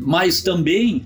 Mas 0.00 0.40
também 0.40 1.04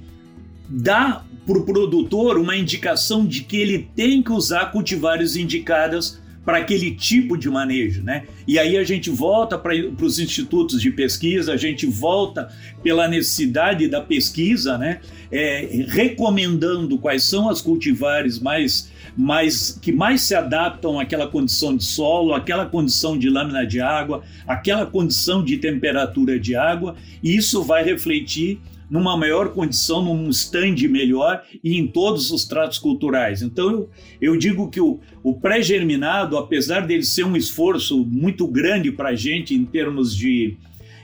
dá 0.69 1.25
para 1.45 1.59
o 1.59 1.65
produtor 1.65 2.39
uma 2.39 2.57
indicação 2.57 3.27
de 3.27 3.43
que 3.43 3.57
ele 3.57 3.91
tem 3.95 4.23
que 4.23 4.33
usar 4.33 4.71
cultivares 4.73 5.37
indicadas 5.37 6.23
para 6.45 6.59
aquele 6.59 6.95
tipo 6.95 7.39
de 7.39 7.49
manejo, 7.49 8.03
né? 8.03 8.25
E 8.47 8.59
aí 8.59 8.77
a 8.77 8.85
gente 8.85 9.09
volta 9.09 9.57
para 9.57 9.75
os 9.75 10.19
institutos 10.19 10.81
de 10.81 10.91
pesquisa, 10.91 11.55
a 11.55 11.57
gente 11.57 11.87
volta 11.87 12.49
pela 12.83 13.09
necessidade 13.09 13.89
da 13.89 14.01
pesquisa, 14.01 14.77
né? 14.77 15.01
É, 15.33 15.87
recomendando 15.89 16.99
quais 16.99 17.25
são 17.25 17.49
as 17.49 17.63
cultivares 17.63 18.39
mais, 18.39 18.91
mais 19.17 19.79
que 19.81 19.91
mais 19.91 20.21
se 20.21 20.35
adaptam 20.35 21.01
àquela 21.01 21.27
condição 21.27 21.75
de 21.75 21.85
solo, 21.85 22.35
àquela 22.35 22.67
condição 22.67 23.19
de 23.19 23.31
lâmina 23.31 23.67
de 23.67 23.81
água, 23.81 24.23
àquela 24.47 24.85
condição 24.85 25.43
de 25.43 25.57
temperatura 25.57 26.39
de 26.39 26.55
água, 26.55 26.95
e 27.23 27.35
isso 27.35 27.63
vai 27.63 27.83
refletir 27.83 28.61
numa 28.95 29.17
maior 29.17 29.49
condição, 29.49 30.05
num 30.05 30.31
stand 30.31 30.77
melhor 30.89 31.43
e 31.65 31.77
em 31.77 31.85
todos 31.85 32.31
os 32.31 32.45
tratos 32.45 32.79
culturais. 32.79 33.43
Então 33.43 33.69
eu, 33.69 33.91
eu 34.21 34.37
digo 34.37 34.71
que 34.71 34.81
o, 34.81 35.01
o 35.21 35.35
pré-germinado, 35.35 36.39
apesar 36.39 36.87
dele 36.87 37.03
ser 37.03 37.25
um 37.25 37.37
esforço 37.37 38.05
muito 38.05 38.47
grande 38.47 38.93
para 38.93 39.09
a 39.09 39.15
gente 39.17 39.53
em 39.53 39.65
termos 39.65 40.17
de 40.17 40.57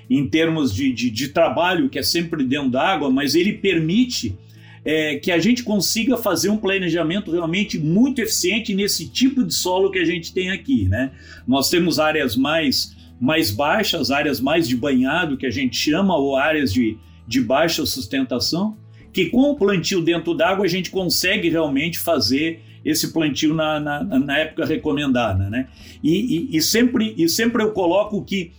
em 0.09 0.25
termos 0.29 0.73
de, 0.73 0.93
de, 0.93 1.11
de, 1.11 1.29
trabalho, 1.29 1.89
que 1.89 1.99
é 1.99 2.03
sempre 2.03 2.45
dentro 2.45 2.71
d'água, 2.71 3.11
mas 3.11 3.35
ele 3.35 3.55
permite 3.55 4.37
é, 4.85 5.17
que 5.17 5.33
a 5.33 5.39
gente 5.41 5.65
consiga 5.65 6.17
fazer 6.17 6.49
um 6.49 6.57
planejamento 6.57 7.33
realmente 7.33 7.77
muito 7.77 8.21
eficiente 8.21 8.73
nesse 8.73 9.09
tipo 9.09 9.43
de 9.43 9.53
solo 9.53 9.91
que 9.91 9.99
a 9.99 10.05
gente 10.05 10.33
tem 10.33 10.51
aqui. 10.51 10.89
Né? 10.89 11.11
Nós 11.47 11.69
temos 11.69 11.99
áreas 11.99 12.37
mais, 12.37 12.97
mais 13.21 13.51
baixas, 13.53 14.13
áreas 14.13 14.41
mais 14.41 14.67
de 14.69 14.77
banhado, 14.77 15.37
que 15.37 15.47
a 15.47 15.51
gente 15.51 15.77
chama, 15.77 16.17
ou 16.17 16.37
áreas 16.37 16.73
de, 16.73 16.97
de 17.31 17.41
baixa 17.41 17.87
sustentação, 17.87 18.77
que 19.13 19.27
com 19.27 19.53
o 19.53 19.55
plantio 19.55 20.03
dentro 20.03 20.35
d'água 20.35 20.65
a 20.65 20.69
gente 20.69 20.91
consegue 20.91 21.49
realmente 21.49 21.97
fazer 21.97 22.61
esse 22.85 23.13
plantio 23.13 23.55
na, 23.55 23.79
na, 23.79 24.03
na 24.03 24.39
época 24.39 24.67
recomendada. 24.67 25.49
Né? 25.49 25.69
E, 26.03 26.49
e, 26.51 26.57
e, 26.57 26.61
sempre, 26.61 27.15
e 27.17 27.29
sempre 27.29 27.63
eu 27.63 27.71
coloco 27.71 28.25
que 28.25 28.51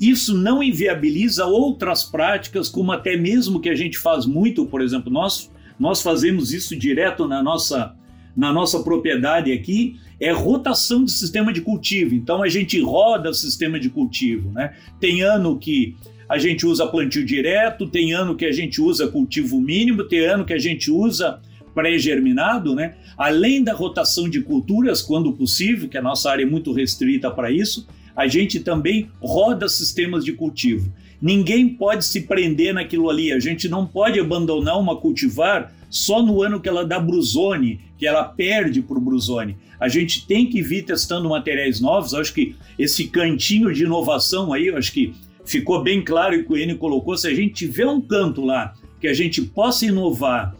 isso 0.00 0.36
não 0.36 0.60
inviabiliza 0.60 1.46
outras 1.46 2.02
práticas, 2.02 2.68
como 2.68 2.90
até 2.90 3.16
mesmo 3.16 3.60
que 3.60 3.68
a 3.68 3.76
gente 3.76 3.96
faz 3.96 4.26
muito, 4.26 4.66
por 4.66 4.82
exemplo, 4.82 5.12
nós, 5.12 5.48
nós 5.78 6.02
fazemos 6.02 6.52
isso 6.52 6.74
direto 6.74 7.28
na 7.28 7.40
nossa, 7.44 7.94
na 8.36 8.52
nossa 8.52 8.82
propriedade 8.82 9.52
aqui, 9.52 10.00
é 10.18 10.32
rotação 10.32 11.04
de 11.04 11.12
sistema 11.12 11.52
de 11.52 11.60
cultivo. 11.60 12.12
Então 12.12 12.42
a 12.42 12.48
gente 12.48 12.80
roda 12.80 13.30
o 13.30 13.34
sistema 13.34 13.78
de 13.78 13.88
cultivo. 13.88 14.50
Né? 14.50 14.74
Tem 14.98 15.22
ano 15.22 15.56
que 15.56 15.94
a 16.28 16.38
gente 16.38 16.66
usa 16.66 16.86
plantio 16.86 17.24
direto, 17.24 17.86
tem 17.86 18.12
ano 18.12 18.34
que 18.34 18.44
a 18.44 18.52
gente 18.52 18.80
usa 18.80 19.08
cultivo 19.08 19.60
mínimo, 19.60 20.04
tem 20.04 20.20
ano 20.20 20.44
que 20.44 20.52
a 20.52 20.58
gente 20.58 20.90
usa 20.90 21.40
pré-germinado, 21.74 22.74
né? 22.74 22.94
Além 23.16 23.62
da 23.62 23.72
rotação 23.72 24.28
de 24.28 24.40
culturas, 24.40 25.02
quando 25.02 25.32
possível, 25.32 25.88
que 25.88 25.98
a 25.98 26.02
nossa 26.02 26.30
área 26.30 26.42
é 26.42 26.46
muito 26.46 26.72
restrita 26.72 27.30
para 27.30 27.50
isso, 27.50 27.86
a 28.16 28.26
gente 28.26 28.60
também 28.60 29.10
roda 29.20 29.68
sistemas 29.68 30.24
de 30.24 30.32
cultivo. 30.32 30.90
Ninguém 31.20 31.68
pode 31.68 32.04
se 32.04 32.22
prender 32.22 32.74
naquilo 32.74 33.10
ali, 33.10 33.32
a 33.32 33.38
gente 33.38 33.68
não 33.68 33.86
pode 33.86 34.18
abandonar 34.18 34.78
uma 34.78 34.96
cultivar 34.96 35.72
só 35.90 36.22
no 36.22 36.42
ano 36.42 36.60
que 36.60 36.68
ela 36.68 36.84
dá 36.84 36.98
brusone, 36.98 37.80
que 37.98 38.06
ela 38.06 38.24
perde 38.24 38.82
para 38.82 38.98
o 38.98 39.00
brusone. 39.00 39.56
A 39.78 39.88
gente 39.88 40.26
tem 40.26 40.46
que 40.46 40.62
vir 40.62 40.84
testando 40.84 41.28
materiais 41.28 41.80
novos. 41.80 42.14
acho 42.14 42.32
que 42.32 42.54
esse 42.78 43.08
cantinho 43.08 43.72
de 43.72 43.84
inovação 43.84 44.52
aí, 44.52 44.70
acho 44.70 44.92
que 44.92 45.14
ficou 45.46 45.82
bem 45.82 46.02
claro 46.02 46.34
e 46.34 46.44
que 46.44 46.52
o 46.52 46.56
Enio 46.56 46.76
colocou, 46.76 47.16
se 47.16 47.28
a 47.28 47.34
gente 47.34 47.54
tiver 47.54 47.86
um 47.86 48.00
canto 48.00 48.44
lá 48.44 48.74
que 49.00 49.06
a 49.06 49.14
gente 49.14 49.42
possa 49.42 49.86
inovar 49.86 50.54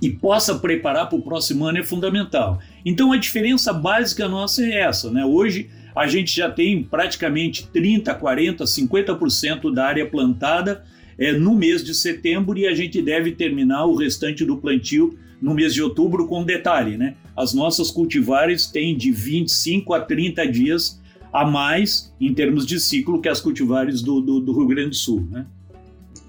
e 0.00 0.10
possa 0.10 0.54
preparar 0.56 1.08
para 1.08 1.18
o 1.18 1.22
próximo 1.22 1.64
ano 1.64 1.78
é 1.78 1.82
fundamental. 1.82 2.60
Então 2.84 3.12
a 3.12 3.16
diferença 3.16 3.72
básica 3.72 4.28
nossa 4.28 4.64
é 4.64 4.80
essa, 4.80 5.10
né? 5.10 5.24
Hoje 5.24 5.68
a 5.94 6.06
gente 6.06 6.34
já 6.34 6.50
tem 6.50 6.82
praticamente 6.82 7.68
30, 7.68 8.14
40, 8.14 8.64
50% 8.64 9.72
da 9.72 9.86
área 9.86 10.06
plantada 10.06 10.84
é, 11.18 11.32
no 11.32 11.54
mês 11.54 11.82
de 11.82 11.94
setembro 11.94 12.58
e 12.58 12.66
a 12.66 12.74
gente 12.74 13.00
deve 13.00 13.32
terminar 13.32 13.86
o 13.86 13.96
restante 13.96 14.44
do 14.44 14.58
plantio 14.58 15.16
no 15.40 15.54
mês 15.54 15.72
de 15.72 15.82
outubro 15.82 16.26
com 16.26 16.44
detalhe, 16.44 16.96
né? 16.96 17.14
As 17.36 17.54
nossas 17.54 17.90
cultivares 17.90 18.66
têm 18.66 18.96
de 18.96 19.10
25 19.10 19.94
a 19.94 20.00
30 20.00 20.46
dias 20.48 21.00
a 21.32 21.44
mais 21.44 22.14
em 22.20 22.32
termos 22.34 22.66
de 22.66 22.80
ciclo 22.80 23.20
que 23.20 23.28
as 23.28 23.40
cultivares 23.40 24.02
do, 24.02 24.20
do, 24.20 24.40
do 24.40 24.52
Rio 24.52 24.66
Grande 24.66 24.90
do 24.90 24.96
Sul. 24.96 25.26
Né? 25.30 25.46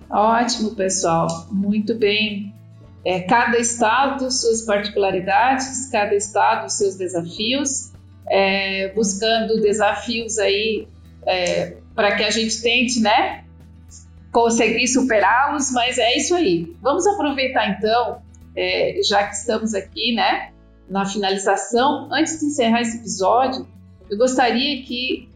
Ótimo, 0.10 0.76
pessoal. 0.76 1.28
Muito 1.52 1.96
bem. 1.96 2.54
É, 3.06 3.22
cada 3.22 3.58
estado, 3.58 4.30
suas 4.32 4.64
particularidades, 4.64 5.90
cada 5.90 6.14
estado, 6.16 6.70
seus 6.70 6.96
desafios, 6.96 7.94
é, 8.30 8.92
buscando 8.94 9.62
desafios 9.62 10.38
aí 10.38 10.88
é, 11.26 11.78
para 11.96 12.16
que 12.16 12.24
a 12.24 12.30
gente 12.30 12.62
tente, 12.62 13.00
né, 13.00 13.44
conseguir 14.32 14.88
superá-los, 14.88 15.72
mas 15.72 15.98
é 15.98 16.18
isso 16.18 16.36
aí. 16.36 16.76
Vamos 16.82 17.08
aproveitar 17.08 17.70
então, 17.70 18.22
é, 18.56 19.00
já 19.08 19.26
que 19.26 19.36
estamos 19.36 19.74
aqui, 19.74 20.14
né, 20.14 20.52
na 20.90 21.06
finalização, 21.06 22.10
antes 22.12 22.40
de 22.40 22.46
encerrar 22.46 22.82
esse 22.82 22.98
episódio, 22.98 23.68
eu 24.10 24.18
gostaria 24.18 24.84
que 24.84 25.30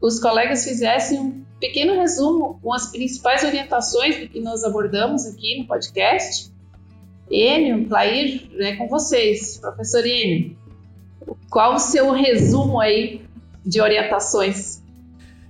os 0.00 0.20
colegas 0.20 0.64
fizessem 0.64 1.18
um 1.18 1.44
pequeno 1.58 1.94
resumo 1.94 2.58
com 2.62 2.72
as 2.72 2.90
principais 2.90 3.42
orientações 3.42 4.18
do 4.18 4.28
que 4.28 4.40
nós 4.40 4.62
abordamos 4.62 5.26
aqui 5.26 5.58
no 5.58 5.66
podcast. 5.66 6.52
Enio, 7.30 7.86
Clair, 7.88 8.48
é 8.58 8.76
com 8.76 8.88
vocês, 8.88 9.58
professor 9.58 10.06
Enio. 10.06 10.56
Qual 11.50 11.74
o 11.74 11.78
seu 11.78 12.12
resumo 12.12 12.80
aí 12.80 13.22
de 13.64 13.80
orientações? 13.80 14.82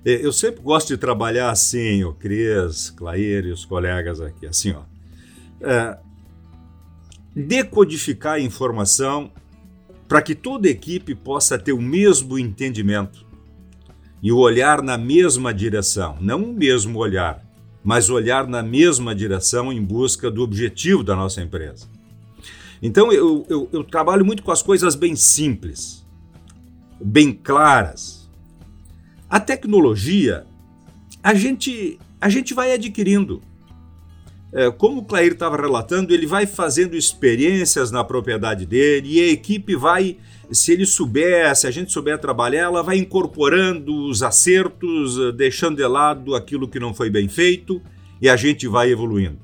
É, 0.03 0.25
eu 0.25 0.31
sempre 0.31 0.61
gosto 0.61 0.87
de 0.87 0.97
trabalhar 0.97 1.51
assim, 1.51 2.03
o 2.03 2.13
Cris, 2.13 2.89
Clair 2.89 3.45
e 3.45 3.51
os 3.51 3.65
colegas 3.65 4.19
aqui, 4.19 4.47
assim, 4.47 4.73
ó. 4.73 4.81
É, 5.61 5.97
decodificar 7.35 8.33
a 8.33 8.39
informação 8.39 9.31
para 10.09 10.23
que 10.23 10.33
toda 10.33 10.67
equipe 10.67 11.13
possa 11.13 11.57
ter 11.57 11.71
o 11.71 11.81
mesmo 11.81 12.39
entendimento 12.39 13.25
e 14.21 14.31
o 14.31 14.37
olhar 14.37 14.81
na 14.81 14.97
mesma 14.97 15.53
direção, 15.53 16.17
não 16.19 16.43
o 16.43 16.53
mesmo 16.53 16.97
olhar, 16.97 17.45
mas 17.83 18.09
olhar 18.09 18.47
na 18.47 18.63
mesma 18.63 19.13
direção 19.13 19.71
em 19.71 19.81
busca 19.81 20.31
do 20.31 20.41
objetivo 20.41 21.03
da 21.03 21.15
nossa 21.15 21.41
empresa. 21.41 21.87
Então 22.81 23.13
eu, 23.13 23.45
eu, 23.47 23.69
eu 23.71 23.83
trabalho 23.83 24.25
muito 24.25 24.41
com 24.41 24.51
as 24.51 24.63
coisas 24.63 24.95
bem 24.95 25.15
simples, 25.15 26.03
bem 26.99 27.31
claras. 27.31 28.27
A 29.29 29.39
tecnologia 29.39 30.45
a 31.21 31.33
gente, 31.35 31.99
a 32.19 32.29
gente 32.29 32.53
vai 32.53 32.73
adquirindo. 32.73 33.41
É, 34.51 34.71
como 34.71 35.01
o 35.01 35.05
Clair 35.05 35.33
estava 35.33 35.55
relatando, 35.55 36.13
ele 36.13 36.25
vai 36.25 36.47
fazendo 36.47 36.95
experiências 36.95 37.91
na 37.91 38.03
propriedade 38.03 38.65
dele 38.65 39.19
e 39.19 39.19
a 39.21 39.27
equipe 39.31 39.75
vai, 39.75 40.17
se 40.51 40.71
ele 40.71 40.85
souber, 40.85 41.55
se 41.55 41.67
a 41.67 41.71
gente 41.71 41.91
souber 41.91 42.17
trabalhar, 42.17 42.63
ela 42.63 42.81
vai 42.81 42.97
incorporando 42.97 44.07
os 44.07 44.23
acertos, 44.23 45.19
eh, 45.19 45.31
deixando 45.31 45.77
de 45.77 45.87
lado 45.87 46.33
aquilo 46.33 46.67
que 46.67 46.79
não 46.79 46.93
foi 46.93 47.09
bem 47.11 47.27
feito 47.27 47.79
e 48.19 48.27
a 48.27 48.35
gente 48.35 48.67
vai 48.67 48.89
evoluindo. 48.89 49.37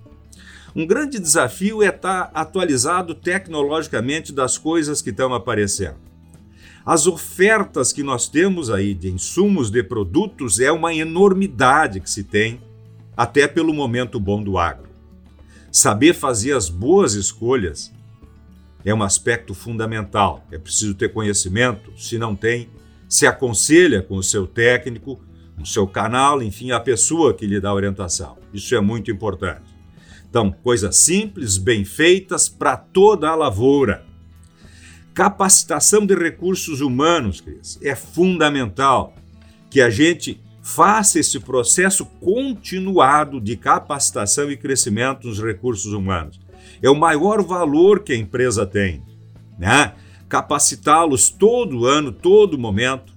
Um 0.76 0.86
grande 0.86 1.20
desafio 1.20 1.84
é 1.84 1.88
estar 1.88 2.32
atualizado 2.34 3.14
tecnologicamente 3.14 4.34
das 4.34 4.58
coisas 4.58 5.02
que 5.02 5.12
estão 5.12 5.34
aparecendo. 5.34 5.96
As 6.86 7.08
ofertas 7.08 7.94
que 7.94 8.04
nós 8.04 8.28
temos 8.28 8.70
aí 8.70 8.94
de 8.94 9.10
insumos, 9.10 9.72
de 9.72 9.82
produtos, 9.82 10.60
é 10.60 10.72
uma 10.72 10.94
enormidade 10.94 12.00
que 12.00 12.10
se 12.10 12.24
tem, 12.24 12.60
até 13.16 13.48
pelo 13.48 13.74
momento 13.74 14.20
bom 14.20 14.44
do 14.44 14.58
agro. 14.58 14.85
Saber 15.76 16.14
fazer 16.14 16.54
as 16.54 16.70
boas 16.70 17.16
escolhas 17.16 17.92
é 18.86 18.94
um 18.94 19.04
aspecto 19.04 19.54
fundamental. 19.54 20.48
É 20.50 20.58
preciso 20.58 20.96
ter 20.96 21.12
conhecimento. 21.12 21.92
Se 21.98 22.18
não 22.18 22.34
tem, 22.34 22.70
se 23.10 23.28
aconselha 23.28 24.02
com 24.02 24.16
o 24.16 24.24
seu 24.24 24.48
técnico, 24.48 25.20
o 25.60 25.66
seu 25.66 25.86
canal, 25.86 26.42
enfim, 26.42 26.72
a 26.72 26.80
pessoa 26.80 27.34
que 27.34 27.46
lhe 27.46 27.60
dá 27.60 27.74
orientação. 27.74 28.38
Isso 28.54 28.74
é 28.74 28.80
muito 28.80 29.12
importante. 29.12 29.66
Então, 30.30 30.50
coisas 30.50 30.96
simples, 30.96 31.58
bem 31.58 31.84
feitas 31.84 32.48
para 32.48 32.78
toda 32.78 33.28
a 33.28 33.36
lavoura. 33.36 34.06
Capacitação 35.14 36.06
de 36.06 36.16
recursos 36.16 36.80
humanos, 36.80 37.42
Cris, 37.42 37.78
é 37.82 37.96
fundamental 37.96 39.14
que 39.70 39.82
a 39.82 39.90
gente 39.90 40.42
faça 40.66 41.20
esse 41.20 41.40
processo 41.40 42.08
continuado 42.20 43.40
de 43.40 43.56
capacitação 43.56 44.50
e 44.50 44.58
crescimento 44.58 45.28
dos 45.28 45.40
recursos 45.40 45.94
humanos. 45.94 46.40
É 46.82 46.90
o 46.90 46.96
maior 46.96 47.44
valor 47.44 48.00
que 48.00 48.12
a 48.12 48.18
empresa 48.18 48.66
tem, 48.66 49.04
né? 49.60 49.94
Capacitá-los 50.28 51.30
todo 51.30 51.86
ano, 51.86 52.12
todo 52.12 52.58
momento 52.58 53.14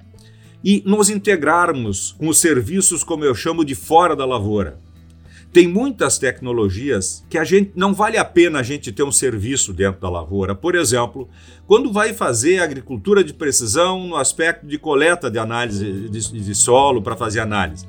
e 0.62 0.82
nos 0.84 1.08
integrarmos 1.08 2.14
com 2.18 2.28
os 2.28 2.38
serviços, 2.38 3.02
como 3.02 3.24
eu 3.24 3.34
chamo 3.34 3.64
de 3.64 3.74
fora 3.74 4.14
da 4.14 4.26
lavoura. 4.26 4.78
Tem 5.52 5.66
muitas 5.66 6.18
tecnologias 6.18 7.24
que 7.28 7.38
a 7.38 7.44
gente 7.44 7.72
não 7.74 7.94
vale 7.94 8.18
a 8.18 8.24
pena 8.24 8.60
a 8.60 8.62
gente 8.62 8.92
ter 8.92 9.02
um 9.02 9.12
serviço 9.12 9.72
dentro 9.72 10.00
da 10.00 10.10
lavoura. 10.10 10.54
Por 10.54 10.74
exemplo, 10.74 11.28
quando 11.66 11.92
vai 11.92 12.12
fazer 12.12 12.58
agricultura 12.58 13.24
de 13.24 13.32
precisão 13.32 14.06
no 14.06 14.16
aspecto 14.16 14.66
de 14.66 14.78
coleta 14.78 15.30
de 15.30 15.38
análise 15.38 16.08
de, 16.08 16.40
de 16.40 16.54
solo 16.54 17.00
para 17.00 17.16
fazer 17.16 17.40
análise. 17.40 17.86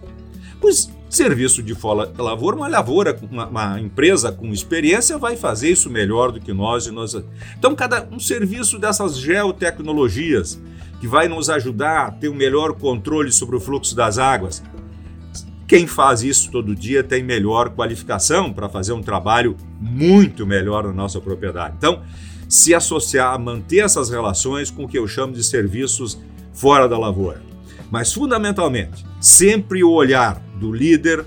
Pois 0.61 0.89
serviço 1.09 1.63
de 1.63 1.73
fora 1.73 2.05
da 2.05 2.23
lavoura, 2.23 2.55
uma 2.55 2.67
lavoura, 2.67 3.17
uma, 3.31 3.47
uma, 3.47 3.79
empresa 3.79 4.31
com 4.31 4.53
experiência 4.53 5.17
vai 5.17 5.35
fazer 5.35 5.71
isso 5.71 5.89
melhor 5.89 6.31
do 6.31 6.39
que 6.39 6.53
nós 6.53 6.85
e 6.85 6.91
nós. 6.91 7.15
Então, 7.57 7.75
cada 7.75 8.07
um 8.11 8.19
serviço 8.19 8.77
dessas 8.77 9.17
geotecnologias 9.17 10.61
que 11.01 11.07
vai 11.07 11.27
nos 11.27 11.49
ajudar 11.49 12.07
a 12.07 12.11
ter 12.11 12.29
um 12.29 12.35
melhor 12.35 12.73
controle 12.73 13.31
sobre 13.31 13.55
o 13.55 13.59
fluxo 13.59 13.95
das 13.95 14.17
águas, 14.17 14.61
quem 15.69 15.85
faz 15.85 16.23
isso 16.23 16.49
todo 16.49 16.75
dia 16.75 17.03
tem 17.03 17.21
melhor 17.21 17.69
qualificação 17.69 18.51
para 18.51 18.67
fazer 18.67 18.91
um 18.91 19.03
trabalho 19.03 19.55
muito 19.79 20.43
melhor 20.43 20.85
na 20.85 20.93
nossa 20.93 21.21
propriedade. 21.21 21.75
Então, 21.77 22.01
se 22.49 22.73
associar, 22.73 23.39
manter 23.39 23.85
essas 23.85 24.09
relações 24.09 24.71
com 24.71 24.85
o 24.85 24.87
que 24.87 24.97
eu 24.97 25.07
chamo 25.07 25.31
de 25.31 25.43
serviços 25.43 26.19
fora 26.53 26.89
da 26.89 26.97
lavoura. 26.97 27.43
Mas, 27.91 28.11
fundamentalmente, 28.11 29.05
sempre 29.21 29.83
o 29.83 29.91
olhar 29.91 30.41
do 30.59 30.73
líder, 30.73 31.23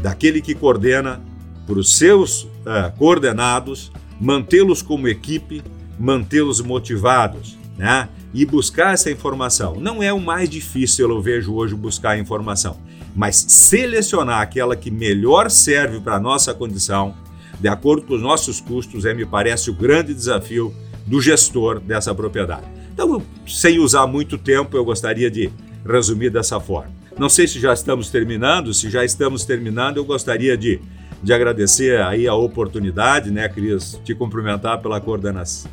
daquele 0.00 0.40
que 0.40 0.54
coordena, 0.54 1.20
para 1.66 1.78
os 1.78 1.94
seus 1.94 2.44
uh, 2.44 2.96
coordenados, 2.96 3.92
mantê-los 4.18 4.80
como 4.80 5.06
equipe, 5.06 5.62
mantê-los 5.98 6.62
motivados, 6.62 7.58
né? 7.76 8.08
E 8.32 8.46
buscar 8.46 8.94
essa 8.94 9.10
informação. 9.10 9.78
Não 9.78 10.02
é 10.02 10.10
o 10.10 10.18
mais 10.18 10.48
difícil, 10.48 11.10
eu 11.10 11.20
vejo 11.20 11.52
hoje, 11.52 11.74
buscar 11.74 12.18
informação 12.18 12.78
mas 13.14 13.36
selecionar 13.48 14.40
aquela 14.40 14.74
que 14.74 14.90
melhor 14.90 15.50
serve 15.50 16.00
para 16.00 16.16
a 16.16 16.20
nossa 16.20 16.54
condição, 16.54 17.14
de 17.60 17.68
acordo 17.68 18.06
com 18.06 18.14
os 18.14 18.22
nossos 18.22 18.60
custos, 18.60 19.04
é, 19.04 19.14
me 19.14 19.26
parece, 19.26 19.70
o 19.70 19.74
grande 19.74 20.14
desafio 20.14 20.74
do 21.06 21.20
gestor 21.20 21.80
dessa 21.80 22.14
propriedade. 22.14 22.66
Então, 22.92 23.22
sem 23.46 23.78
usar 23.78 24.06
muito 24.06 24.36
tempo, 24.36 24.76
eu 24.76 24.84
gostaria 24.84 25.30
de 25.30 25.50
resumir 25.86 26.30
dessa 26.30 26.60
forma. 26.60 26.92
Não 27.18 27.28
sei 27.28 27.46
se 27.46 27.60
já 27.60 27.72
estamos 27.72 28.08
terminando, 28.10 28.72
se 28.72 28.88
já 28.90 29.04
estamos 29.04 29.44
terminando, 29.44 29.98
eu 29.98 30.04
gostaria 30.04 30.56
de, 30.56 30.80
de 31.22 31.32
agradecer 31.32 32.00
aí 32.00 32.26
a 32.26 32.34
oportunidade, 32.34 33.30
né, 33.30 33.48
Cris? 33.48 34.00
Te 34.04 34.14
cumprimentar 34.14 34.80
pela 34.80 35.00
coordenação, 35.00 35.70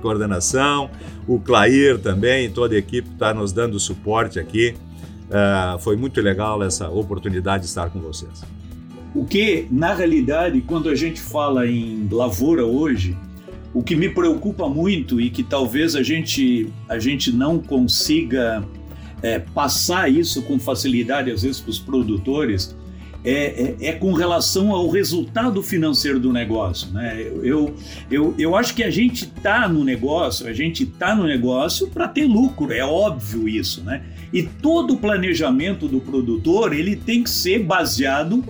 coordenação 0.00 0.90
o 1.26 1.40
Clair 1.40 1.98
também, 1.98 2.50
toda 2.50 2.74
a 2.74 2.78
equipe 2.78 3.08
está 3.10 3.32
nos 3.32 3.52
dando 3.52 3.80
suporte 3.80 4.38
aqui. 4.38 4.74
Uh, 5.24 5.78
foi 5.78 5.96
muito 5.96 6.20
legal 6.20 6.62
essa 6.62 6.88
oportunidade 6.88 7.64
de 7.64 7.68
estar 7.68 7.90
com 7.90 8.00
vocês. 8.00 8.42
O 9.14 9.24
que, 9.24 9.66
na 9.70 9.94
realidade, 9.94 10.60
quando 10.60 10.88
a 10.88 10.94
gente 10.94 11.20
fala 11.20 11.66
em 11.66 12.08
lavoura 12.10 12.64
hoje, 12.64 13.16
o 13.72 13.82
que 13.82 13.96
me 13.96 14.08
preocupa 14.08 14.68
muito 14.68 15.20
e 15.20 15.30
que 15.30 15.42
talvez 15.42 15.96
a 15.96 16.02
gente, 16.02 16.68
a 16.88 16.98
gente 16.98 17.32
não 17.32 17.58
consiga 17.58 18.64
é, 19.22 19.38
passar 19.38 20.10
isso 20.10 20.42
com 20.42 20.58
facilidade, 20.58 21.30
às 21.30 21.42
vezes, 21.42 21.60
para 21.60 21.70
os 21.70 21.78
produtores, 21.78 22.76
é, 23.24 23.76
é, 23.80 23.88
é, 23.88 23.92
com 23.92 24.12
relação 24.12 24.70
ao 24.70 24.90
resultado 24.90 25.62
financeiro 25.62 26.20
do 26.20 26.30
negócio. 26.30 26.92
Né? 26.92 27.26
Eu, 27.42 27.74
eu, 28.10 28.34
eu 28.38 28.54
acho 28.54 28.74
que 28.74 28.84
a 28.84 28.90
gente 28.90 29.24
está 29.24 29.66
no 29.66 29.82
negócio, 29.82 30.46
a 30.46 30.52
gente 30.52 30.82
está 30.82 31.16
no 31.16 31.24
negócio 31.24 31.88
para 31.88 32.06
ter 32.06 32.26
lucro, 32.26 32.70
é 32.70 32.84
óbvio 32.84 33.48
isso. 33.48 33.82
Né? 33.82 34.02
E 34.30 34.42
todo 34.42 34.92
o 34.92 34.96
planejamento 34.98 35.88
do 35.88 36.00
produtor 36.00 36.74
ele 36.74 36.96
tem 36.96 37.22
que 37.22 37.30
ser 37.30 37.60
baseado 37.60 38.44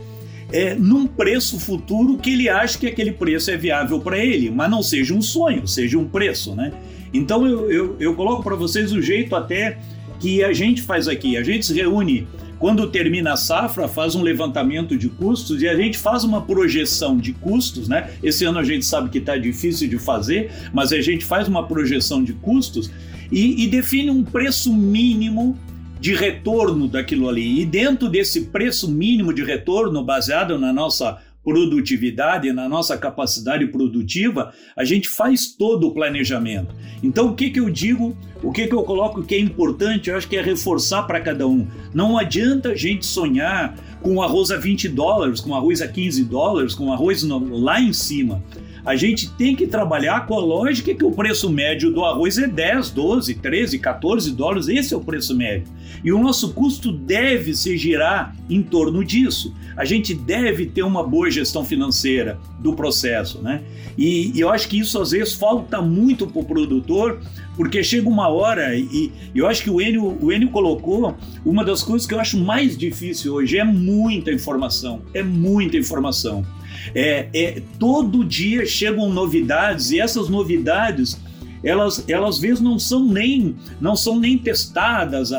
é, 0.52 0.74
num 0.74 1.06
preço 1.06 1.58
futuro 1.60 2.18
que 2.18 2.32
ele 2.32 2.48
acha 2.48 2.76
que 2.76 2.86
aquele 2.86 3.12
preço 3.12 3.52
é 3.52 3.56
viável 3.56 4.00
para 4.00 4.18
ele, 4.18 4.50
mas 4.50 4.68
não 4.68 4.82
seja 4.82 5.14
um 5.14 5.22
sonho, 5.22 5.68
seja 5.68 5.96
um 5.96 6.08
preço. 6.08 6.52
Né? 6.54 6.72
Então 7.12 7.46
eu, 7.46 7.70
eu, 7.70 7.96
eu 8.00 8.14
coloco 8.16 8.42
para 8.42 8.56
vocês 8.56 8.92
o 8.92 9.00
jeito 9.00 9.36
até 9.36 9.78
que 10.18 10.42
a 10.42 10.52
gente 10.52 10.82
faz 10.82 11.06
aqui. 11.06 11.36
A 11.36 11.44
gente 11.44 11.64
se 11.64 11.74
reúne 11.74 12.26
quando 12.64 12.86
termina 12.86 13.34
a 13.34 13.36
safra, 13.36 13.86
faz 13.86 14.14
um 14.14 14.22
levantamento 14.22 14.96
de 14.96 15.10
custos 15.10 15.60
e 15.60 15.68
a 15.68 15.76
gente 15.76 15.98
faz 15.98 16.24
uma 16.24 16.40
projeção 16.40 17.18
de 17.18 17.34
custos, 17.34 17.88
né? 17.88 18.12
Esse 18.22 18.46
ano 18.46 18.58
a 18.58 18.64
gente 18.64 18.86
sabe 18.86 19.10
que 19.10 19.18
está 19.18 19.36
difícil 19.36 19.86
de 19.86 19.98
fazer, 19.98 20.50
mas 20.72 20.90
a 20.90 20.98
gente 21.02 21.26
faz 21.26 21.46
uma 21.46 21.68
projeção 21.68 22.24
de 22.24 22.32
custos 22.32 22.90
e, 23.30 23.62
e 23.62 23.66
define 23.66 24.10
um 24.10 24.24
preço 24.24 24.72
mínimo 24.72 25.58
de 26.00 26.14
retorno 26.14 26.88
daquilo 26.88 27.28
ali. 27.28 27.60
E 27.60 27.66
dentro 27.66 28.08
desse 28.08 28.46
preço 28.46 28.90
mínimo 28.90 29.34
de 29.34 29.44
retorno, 29.44 30.02
baseado 30.02 30.58
na 30.58 30.72
nossa 30.72 31.18
produtividade, 31.44 32.50
na 32.52 32.68
nossa 32.68 32.96
capacidade 32.96 33.66
produtiva, 33.66 34.52
a 34.74 34.84
gente 34.84 35.08
faz 35.08 35.54
todo 35.54 35.86
o 35.86 35.92
planejamento. 35.92 36.74
Então, 37.02 37.28
o 37.28 37.34
que, 37.34 37.50
que 37.50 37.60
eu 37.60 37.68
digo, 37.68 38.16
o 38.42 38.50
que, 38.50 38.66
que 38.66 38.74
eu 38.74 38.82
coloco 38.82 39.22
que 39.22 39.34
é 39.34 39.38
importante, 39.38 40.08
eu 40.08 40.16
acho 40.16 40.26
que 40.26 40.36
é 40.36 40.42
reforçar 40.42 41.02
para 41.02 41.20
cada 41.20 41.46
um. 41.46 41.66
Não 41.92 42.16
adianta 42.16 42.70
a 42.70 42.74
gente 42.74 43.04
sonhar 43.04 43.76
com 44.00 44.22
arroz 44.22 44.50
a 44.50 44.56
20 44.56 44.88
dólares, 44.88 45.40
com 45.40 45.54
arroz 45.54 45.82
a 45.82 45.88
15 45.88 46.24
dólares, 46.24 46.74
com 46.74 46.92
arroz 46.92 47.22
lá 47.22 47.80
em 47.80 47.92
cima. 47.92 48.42
A 48.84 48.96
gente 48.96 49.30
tem 49.30 49.56
que 49.56 49.66
trabalhar 49.66 50.26
com 50.26 50.34
a 50.34 50.40
lógica 50.40 50.94
que 50.94 51.04
o 51.04 51.10
preço 51.10 51.48
médio 51.48 51.90
do 51.90 52.04
arroz 52.04 52.36
é 52.36 52.46
10, 52.46 52.90
12, 52.90 53.34
13, 53.36 53.78
14 53.78 54.30
dólares, 54.32 54.68
esse 54.68 54.92
é 54.92 54.96
o 54.96 55.00
preço 55.00 55.34
médio. 55.34 55.72
E 56.04 56.12
o 56.12 56.18
nosso 56.18 56.52
custo 56.52 56.92
deve 56.92 57.54
se 57.54 57.78
girar 57.78 58.36
em 58.48 58.62
torno 58.62 59.02
disso. 59.02 59.54
A 59.74 59.86
gente 59.86 60.14
deve 60.14 60.66
ter 60.66 60.82
uma 60.82 61.02
boa 61.02 61.30
gestão 61.30 61.64
financeira 61.64 62.38
do 62.58 62.74
processo, 62.74 63.40
né? 63.40 63.62
E, 63.96 64.36
e 64.36 64.40
eu 64.40 64.50
acho 64.50 64.68
que 64.68 64.78
isso 64.78 65.00
às 65.00 65.12
vezes 65.12 65.32
falta 65.32 65.80
muito 65.80 66.26
para 66.26 66.42
o 66.42 66.44
produtor, 66.44 67.20
porque 67.56 67.82
chega 67.82 68.06
uma 68.06 68.28
hora 68.28 68.76
e, 68.76 69.10
e 69.34 69.38
eu 69.38 69.46
acho 69.46 69.62
que 69.62 69.70
o 69.70 69.80
Enio, 69.80 70.18
o 70.20 70.30
Enio 70.30 70.50
colocou 70.50 71.16
uma 71.44 71.64
das 71.64 71.82
coisas 71.82 72.06
que 72.06 72.12
eu 72.12 72.20
acho 72.20 72.38
mais 72.38 72.76
difícil 72.76 73.32
hoje 73.32 73.58
é 73.58 73.64
muita 73.64 74.30
informação, 74.30 75.00
é 75.14 75.22
muita 75.22 75.78
informação. 75.78 76.44
É, 76.94 77.28
é, 77.34 77.62
todo 77.78 78.24
dia 78.24 78.66
chegam 78.66 79.08
novidades 79.10 79.90
e 79.90 80.00
essas 80.00 80.28
novidades 80.28 81.20
elas, 81.64 82.04
elas 82.08 82.36
às 82.36 82.38
vezes 82.38 82.60
não 82.60 82.78
são 82.78 83.04
nem 83.04 83.56
não 83.80 83.96
são 83.96 84.20
nem 84.20 84.36
testadas 84.36 85.32
a, 85.32 85.38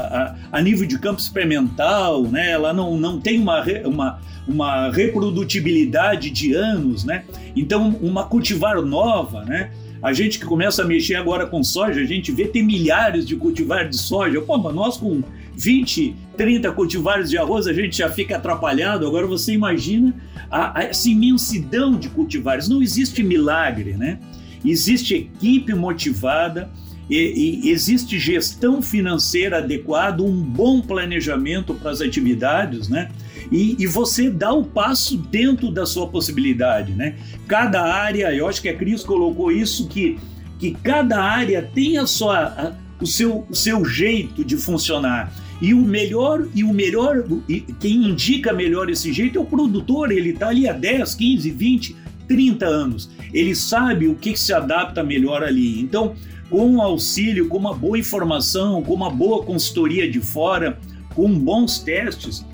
a, 0.51 0.57
a, 0.57 0.61
nível 0.61 0.87
de 0.87 0.97
campo 0.97 1.21
experimental, 1.21 2.23
né? 2.23 2.49
Ela 2.51 2.73
não, 2.73 2.97
não 2.97 3.19
tem 3.19 3.39
uma, 3.39 3.63
uma, 3.85 4.19
uma 4.47 4.91
reprodutibilidade 4.91 6.31
de 6.31 6.53
anos, 6.53 7.03
né? 7.03 7.23
Então 7.55 7.95
uma 8.01 8.23
cultivar 8.23 8.81
nova, 8.81 9.45
né? 9.45 9.71
A 10.01 10.13
gente 10.13 10.39
que 10.39 10.45
começa 10.45 10.83
a 10.83 10.85
mexer 10.85 11.15
agora 11.15 11.45
com 11.45 11.63
soja, 11.63 12.01
a 12.01 12.05
gente 12.05 12.31
vê 12.31 12.45
tem 12.47 12.63
milhares 12.63 13.25
de 13.25 13.35
cultivares 13.35 13.91
de 13.91 13.97
soja. 13.97 14.41
Pô, 14.41 14.57
mas 14.57 14.75
nós 14.75 14.97
com 14.97 15.23
20, 15.55 16.15
30 16.37 16.71
cultivares 16.73 17.29
de 17.29 17.37
arroz 17.37 17.67
a 17.67 17.73
gente 17.73 17.97
já 17.97 18.09
fica 18.09 18.35
atrapalhado. 18.35 19.07
Agora 19.07 19.25
você 19.25 19.53
imagina 19.53 20.13
a, 20.49 20.79
a, 20.79 20.83
essa 20.83 21.09
imensidão 21.09 21.97
de 21.97 22.09
cultivares. 22.09 22.67
Não 22.67 22.81
existe 22.81 23.23
milagre, 23.23 23.93
né? 23.93 24.19
Existe 24.63 25.15
equipe 25.15 25.73
motivada, 25.73 26.71
e, 27.09 27.61
e 27.63 27.69
existe 27.69 28.17
gestão 28.17 28.81
financeira 28.81 29.59
adequada, 29.59 30.23
um 30.23 30.41
bom 30.41 30.81
planejamento 30.81 31.73
para 31.73 31.91
as 31.91 32.01
atividades, 32.01 32.89
né? 32.89 33.09
E, 33.51 33.75
e, 33.79 33.87
você 33.87 34.29
dá 34.29 34.53
o 34.53 34.63
passo 34.63 35.17
dentro 35.17 35.71
da 35.71 35.85
sua 35.85 36.07
possibilidade, 36.07 36.93
né? 36.93 37.15
Cada 37.47 37.81
área, 37.81 38.33
eu 38.33 38.47
acho 38.47 38.61
que 38.61 38.69
a 38.69 38.75
Cris 38.75 39.03
colocou 39.03 39.51
isso, 39.51 39.87
que, 39.87 40.17
que 40.59 40.71
cada 40.71 41.21
área 41.21 41.61
tem 41.61 41.97
a 41.97 42.07
sua, 42.07 42.45
a, 42.45 42.73
o, 43.01 43.05
seu, 43.05 43.45
o 43.49 43.55
seu 43.55 43.85
jeito 43.85 44.43
de 44.43 44.57
funcionar. 44.57 45.33
E 45.61 45.73
o 45.73 45.81
melhor, 45.81 46.47
e 46.53 46.63
o 46.63 46.73
melhor, 46.73 47.23
e 47.47 47.61
quem 47.79 48.09
indica 48.09 48.51
melhor 48.51 48.89
esse 48.89 49.13
jeito 49.13 49.37
é 49.37 49.41
o 49.41 49.45
produtor, 49.45 50.11
ele 50.11 50.31
está 50.31 50.49
ali 50.49 50.67
há 50.67 50.73
10, 50.73 51.15
15, 51.15 51.51
20, 51.51 51.95
30 52.27 52.65
anos. 52.65 53.09
Ele 53.33 53.55
sabe 53.55 54.07
o 54.07 54.15
que, 54.15 54.35
se 54.35 54.53
adapta 54.53 55.03
melhor 55.03 55.43
ali. 55.43 55.79
Então, 55.79 56.15
com 56.49 56.67
um 56.67 56.81
auxílio, 56.81 57.47
com 57.47 57.57
uma 57.57 57.73
boa 57.73 57.97
informação, 57.97 58.83
com 58.83 58.93
uma 58.93 59.09
boa 59.09 59.43
consultoria 59.43 60.09
de 60.09 60.19
fora, 60.19 60.77
com 61.13 61.31
bons 61.39 61.79
testes, 61.79 62.45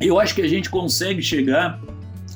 eu 0.00 0.18
acho 0.20 0.34
que 0.34 0.42
a 0.42 0.48
gente 0.48 0.68
consegue 0.68 1.22
chegar 1.22 1.80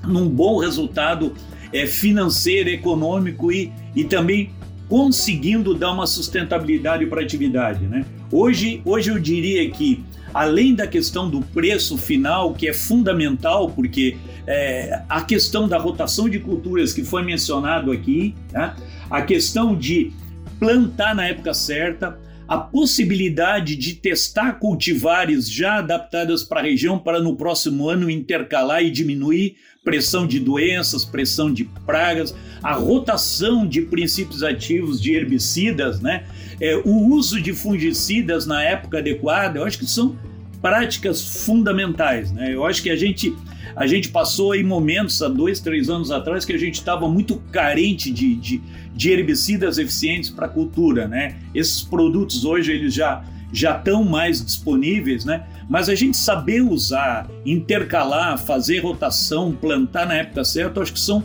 num 0.06 0.28
bom 0.28 0.58
resultado 0.58 1.34
é, 1.72 1.86
financeiro, 1.86 2.68
econômico 2.68 3.52
e, 3.52 3.72
e 3.94 4.04
também 4.04 4.50
conseguindo 4.88 5.74
dar 5.74 5.92
uma 5.92 6.06
sustentabilidade 6.06 7.06
para 7.06 7.20
a 7.20 7.24
atividade. 7.24 7.86
Né? 7.86 8.04
Hoje, 8.30 8.82
hoje 8.84 9.10
eu 9.10 9.18
diria 9.18 9.70
que, 9.70 10.04
além 10.34 10.74
da 10.74 10.86
questão 10.86 11.30
do 11.30 11.40
preço 11.40 11.96
final, 11.96 12.54
que 12.54 12.68
é 12.68 12.72
fundamental, 12.72 13.70
porque 13.70 14.16
é, 14.46 15.02
a 15.08 15.22
questão 15.22 15.68
da 15.68 15.78
rotação 15.78 16.28
de 16.28 16.40
culturas 16.40 16.92
que 16.92 17.04
foi 17.04 17.22
mencionado 17.22 17.92
aqui, 17.92 18.34
né? 18.52 18.74
a 19.08 19.22
questão 19.22 19.76
de 19.76 20.12
plantar 20.58 21.14
na 21.14 21.26
época 21.26 21.54
certa, 21.54 22.18
a 22.50 22.58
possibilidade 22.58 23.76
de 23.76 23.94
testar 23.94 24.58
cultivares 24.58 25.48
já 25.48 25.78
adaptadas 25.78 26.42
para 26.42 26.58
a 26.58 26.64
região 26.64 26.98
para 26.98 27.22
no 27.22 27.36
próximo 27.36 27.88
ano 27.88 28.10
intercalar 28.10 28.82
e 28.82 28.90
diminuir 28.90 29.54
pressão 29.84 30.26
de 30.26 30.40
doenças, 30.40 31.04
pressão 31.04 31.54
de 31.54 31.64
pragas, 31.86 32.34
a 32.60 32.72
rotação 32.72 33.64
de 33.64 33.82
princípios 33.82 34.42
ativos 34.42 35.00
de 35.00 35.14
herbicidas, 35.14 36.00
né? 36.00 36.24
É, 36.60 36.76
o 36.76 37.12
uso 37.12 37.40
de 37.40 37.52
fungicidas 37.52 38.46
na 38.46 38.60
época 38.60 38.98
adequada, 38.98 39.60
eu 39.60 39.64
acho 39.64 39.78
que 39.78 39.86
são 39.86 40.18
práticas 40.60 41.44
fundamentais. 41.44 42.32
Né? 42.32 42.54
Eu 42.54 42.64
acho 42.64 42.82
que 42.82 42.90
a 42.90 42.96
gente, 42.96 43.34
a 43.74 43.86
gente 43.86 44.08
passou 44.08 44.52
aí 44.52 44.62
momentos 44.62 45.20
há 45.22 45.28
dois, 45.28 45.60
três 45.60 45.88
anos 45.88 46.10
atrás 46.10 46.44
que 46.44 46.52
a 46.52 46.58
gente 46.58 46.74
estava 46.74 47.08
muito 47.08 47.36
carente 47.50 48.10
de, 48.10 48.34
de, 48.34 48.60
de 48.94 49.10
herbicidas 49.10 49.78
eficientes 49.78 50.30
para 50.30 50.46
a 50.46 50.48
cultura. 50.48 51.08
Né? 51.08 51.36
Esses 51.54 51.82
produtos 51.82 52.44
hoje 52.44 52.72
eles 52.72 52.94
já 52.94 53.24
já 53.52 53.76
estão 53.76 54.04
mais 54.04 54.44
disponíveis, 54.44 55.24
né? 55.24 55.44
Mas 55.68 55.88
a 55.88 55.94
gente 55.96 56.16
saber 56.16 56.62
usar, 56.62 57.28
intercalar, 57.44 58.38
fazer 58.38 58.78
rotação, 58.78 59.52
plantar 59.52 60.06
na 60.06 60.14
época 60.14 60.44
certa, 60.44 60.80
acho 60.80 60.92
que 60.92 61.00
são 61.00 61.24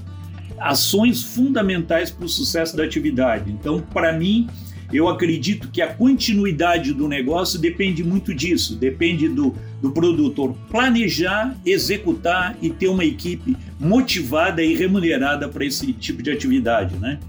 ações 0.58 1.22
fundamentais 1.22 2.10
para 2.10 2.26
o 2.26 2.30
sucesso 2.30 2.76
da 2.76 2.84
atividade. 2.84 3.52
Então, 3.52 3.80
para 3.80 4.14
mim, 4.14 4.48
eu 4.94 5.08
acredito 5.08 5.70
que 5.70 5.82
a 5.82 5.94
continuidade 5.94 6.94
do 6.94 7.08
negócio 7.08 7.60
depende 7.60 8.04
muito 8.04 8.34
disso, 8.34 8.76
depende 8.76 9.28
do, 9.28 9.56
do 9.82 9.92
produtor 9.92 10.56
planejar, 10.70 11.56
executar 11.66 12.56
e 12.62 12.70
ter 12.70 12.88
uma 12.88 13.04
equipe 13.04 13.58
motivada 13.80 14.62
e 14.64 14.76
remunerada 14.76 15.50
para 15.50 15.66
esse 15.66 15.92
tipo 15.94 16.22
de 16.22 16.32
atividade, 16.32 16.96
né? 16.98 17.20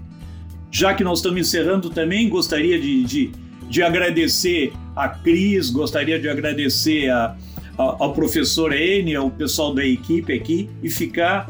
Já 0.69 0.93
que 0.93 1.03
nós 1.03 1.19
estamos 1.19 1.39
encerrando 1.39 1.89
também, 1.89 2.29
gostaria 2.29 2.79
de, 2.79 3.03
de, 3.03 3.31
de 3.69 3.81
agradecer 3.81 4.73
a 4.95 5.07
Cris, 5.07 5.69
gostaria 5.69 6.19
de 6.19 6.29
agradecer 6.29 7.09
a, 7.09 7.35
a, 7.77 7.83
ao 7.83 8.13
professor 8.13 8.73
Ene, 8.73 9.15
ao 9.15 9.31
pessoal 9.31 9.73
da 9.73 9.85
equipe 9.85 10.33
aqui 10.33 10.69
e 10.83 10.89
ficar 10.89 11.49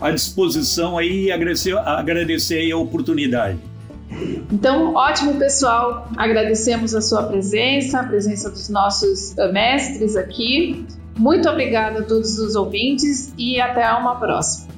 à 0.00 0.10
disposição 0.10 0.96
aí 0.96 1.24
e 1.24 1.32
agradecer, 1.32 1.76
agradecer 1.76 2.70
a 2.70 2.76
oportunidade. 2.76 3.58
Então, 4.52 4.94
ótimo, 4.94 5.34
pessoal. 5.34 6.08
Agradecemos 6.16 6.94
a 6.94 7.00
sua 7.00 7.24
presença, 7.24 8.00
a 8.00 8.04
presença 8.04 8.50
dos 8.50 8.68
nossos 8.68 9.36
eh, 9.36 9.52
mestres 9.52 10.16
aqui. 10.16 10.86
Muito 11.16 11.48
obrigada 11.48 12.00
a 12.00 12.02
todos 12.02 12.38
os 12.38 12.54
ouvintes 12.54 13.32
e 13.38 13.60
até 13.60 13.90
uma 13.92 14.16
próxima. 14.16 14.72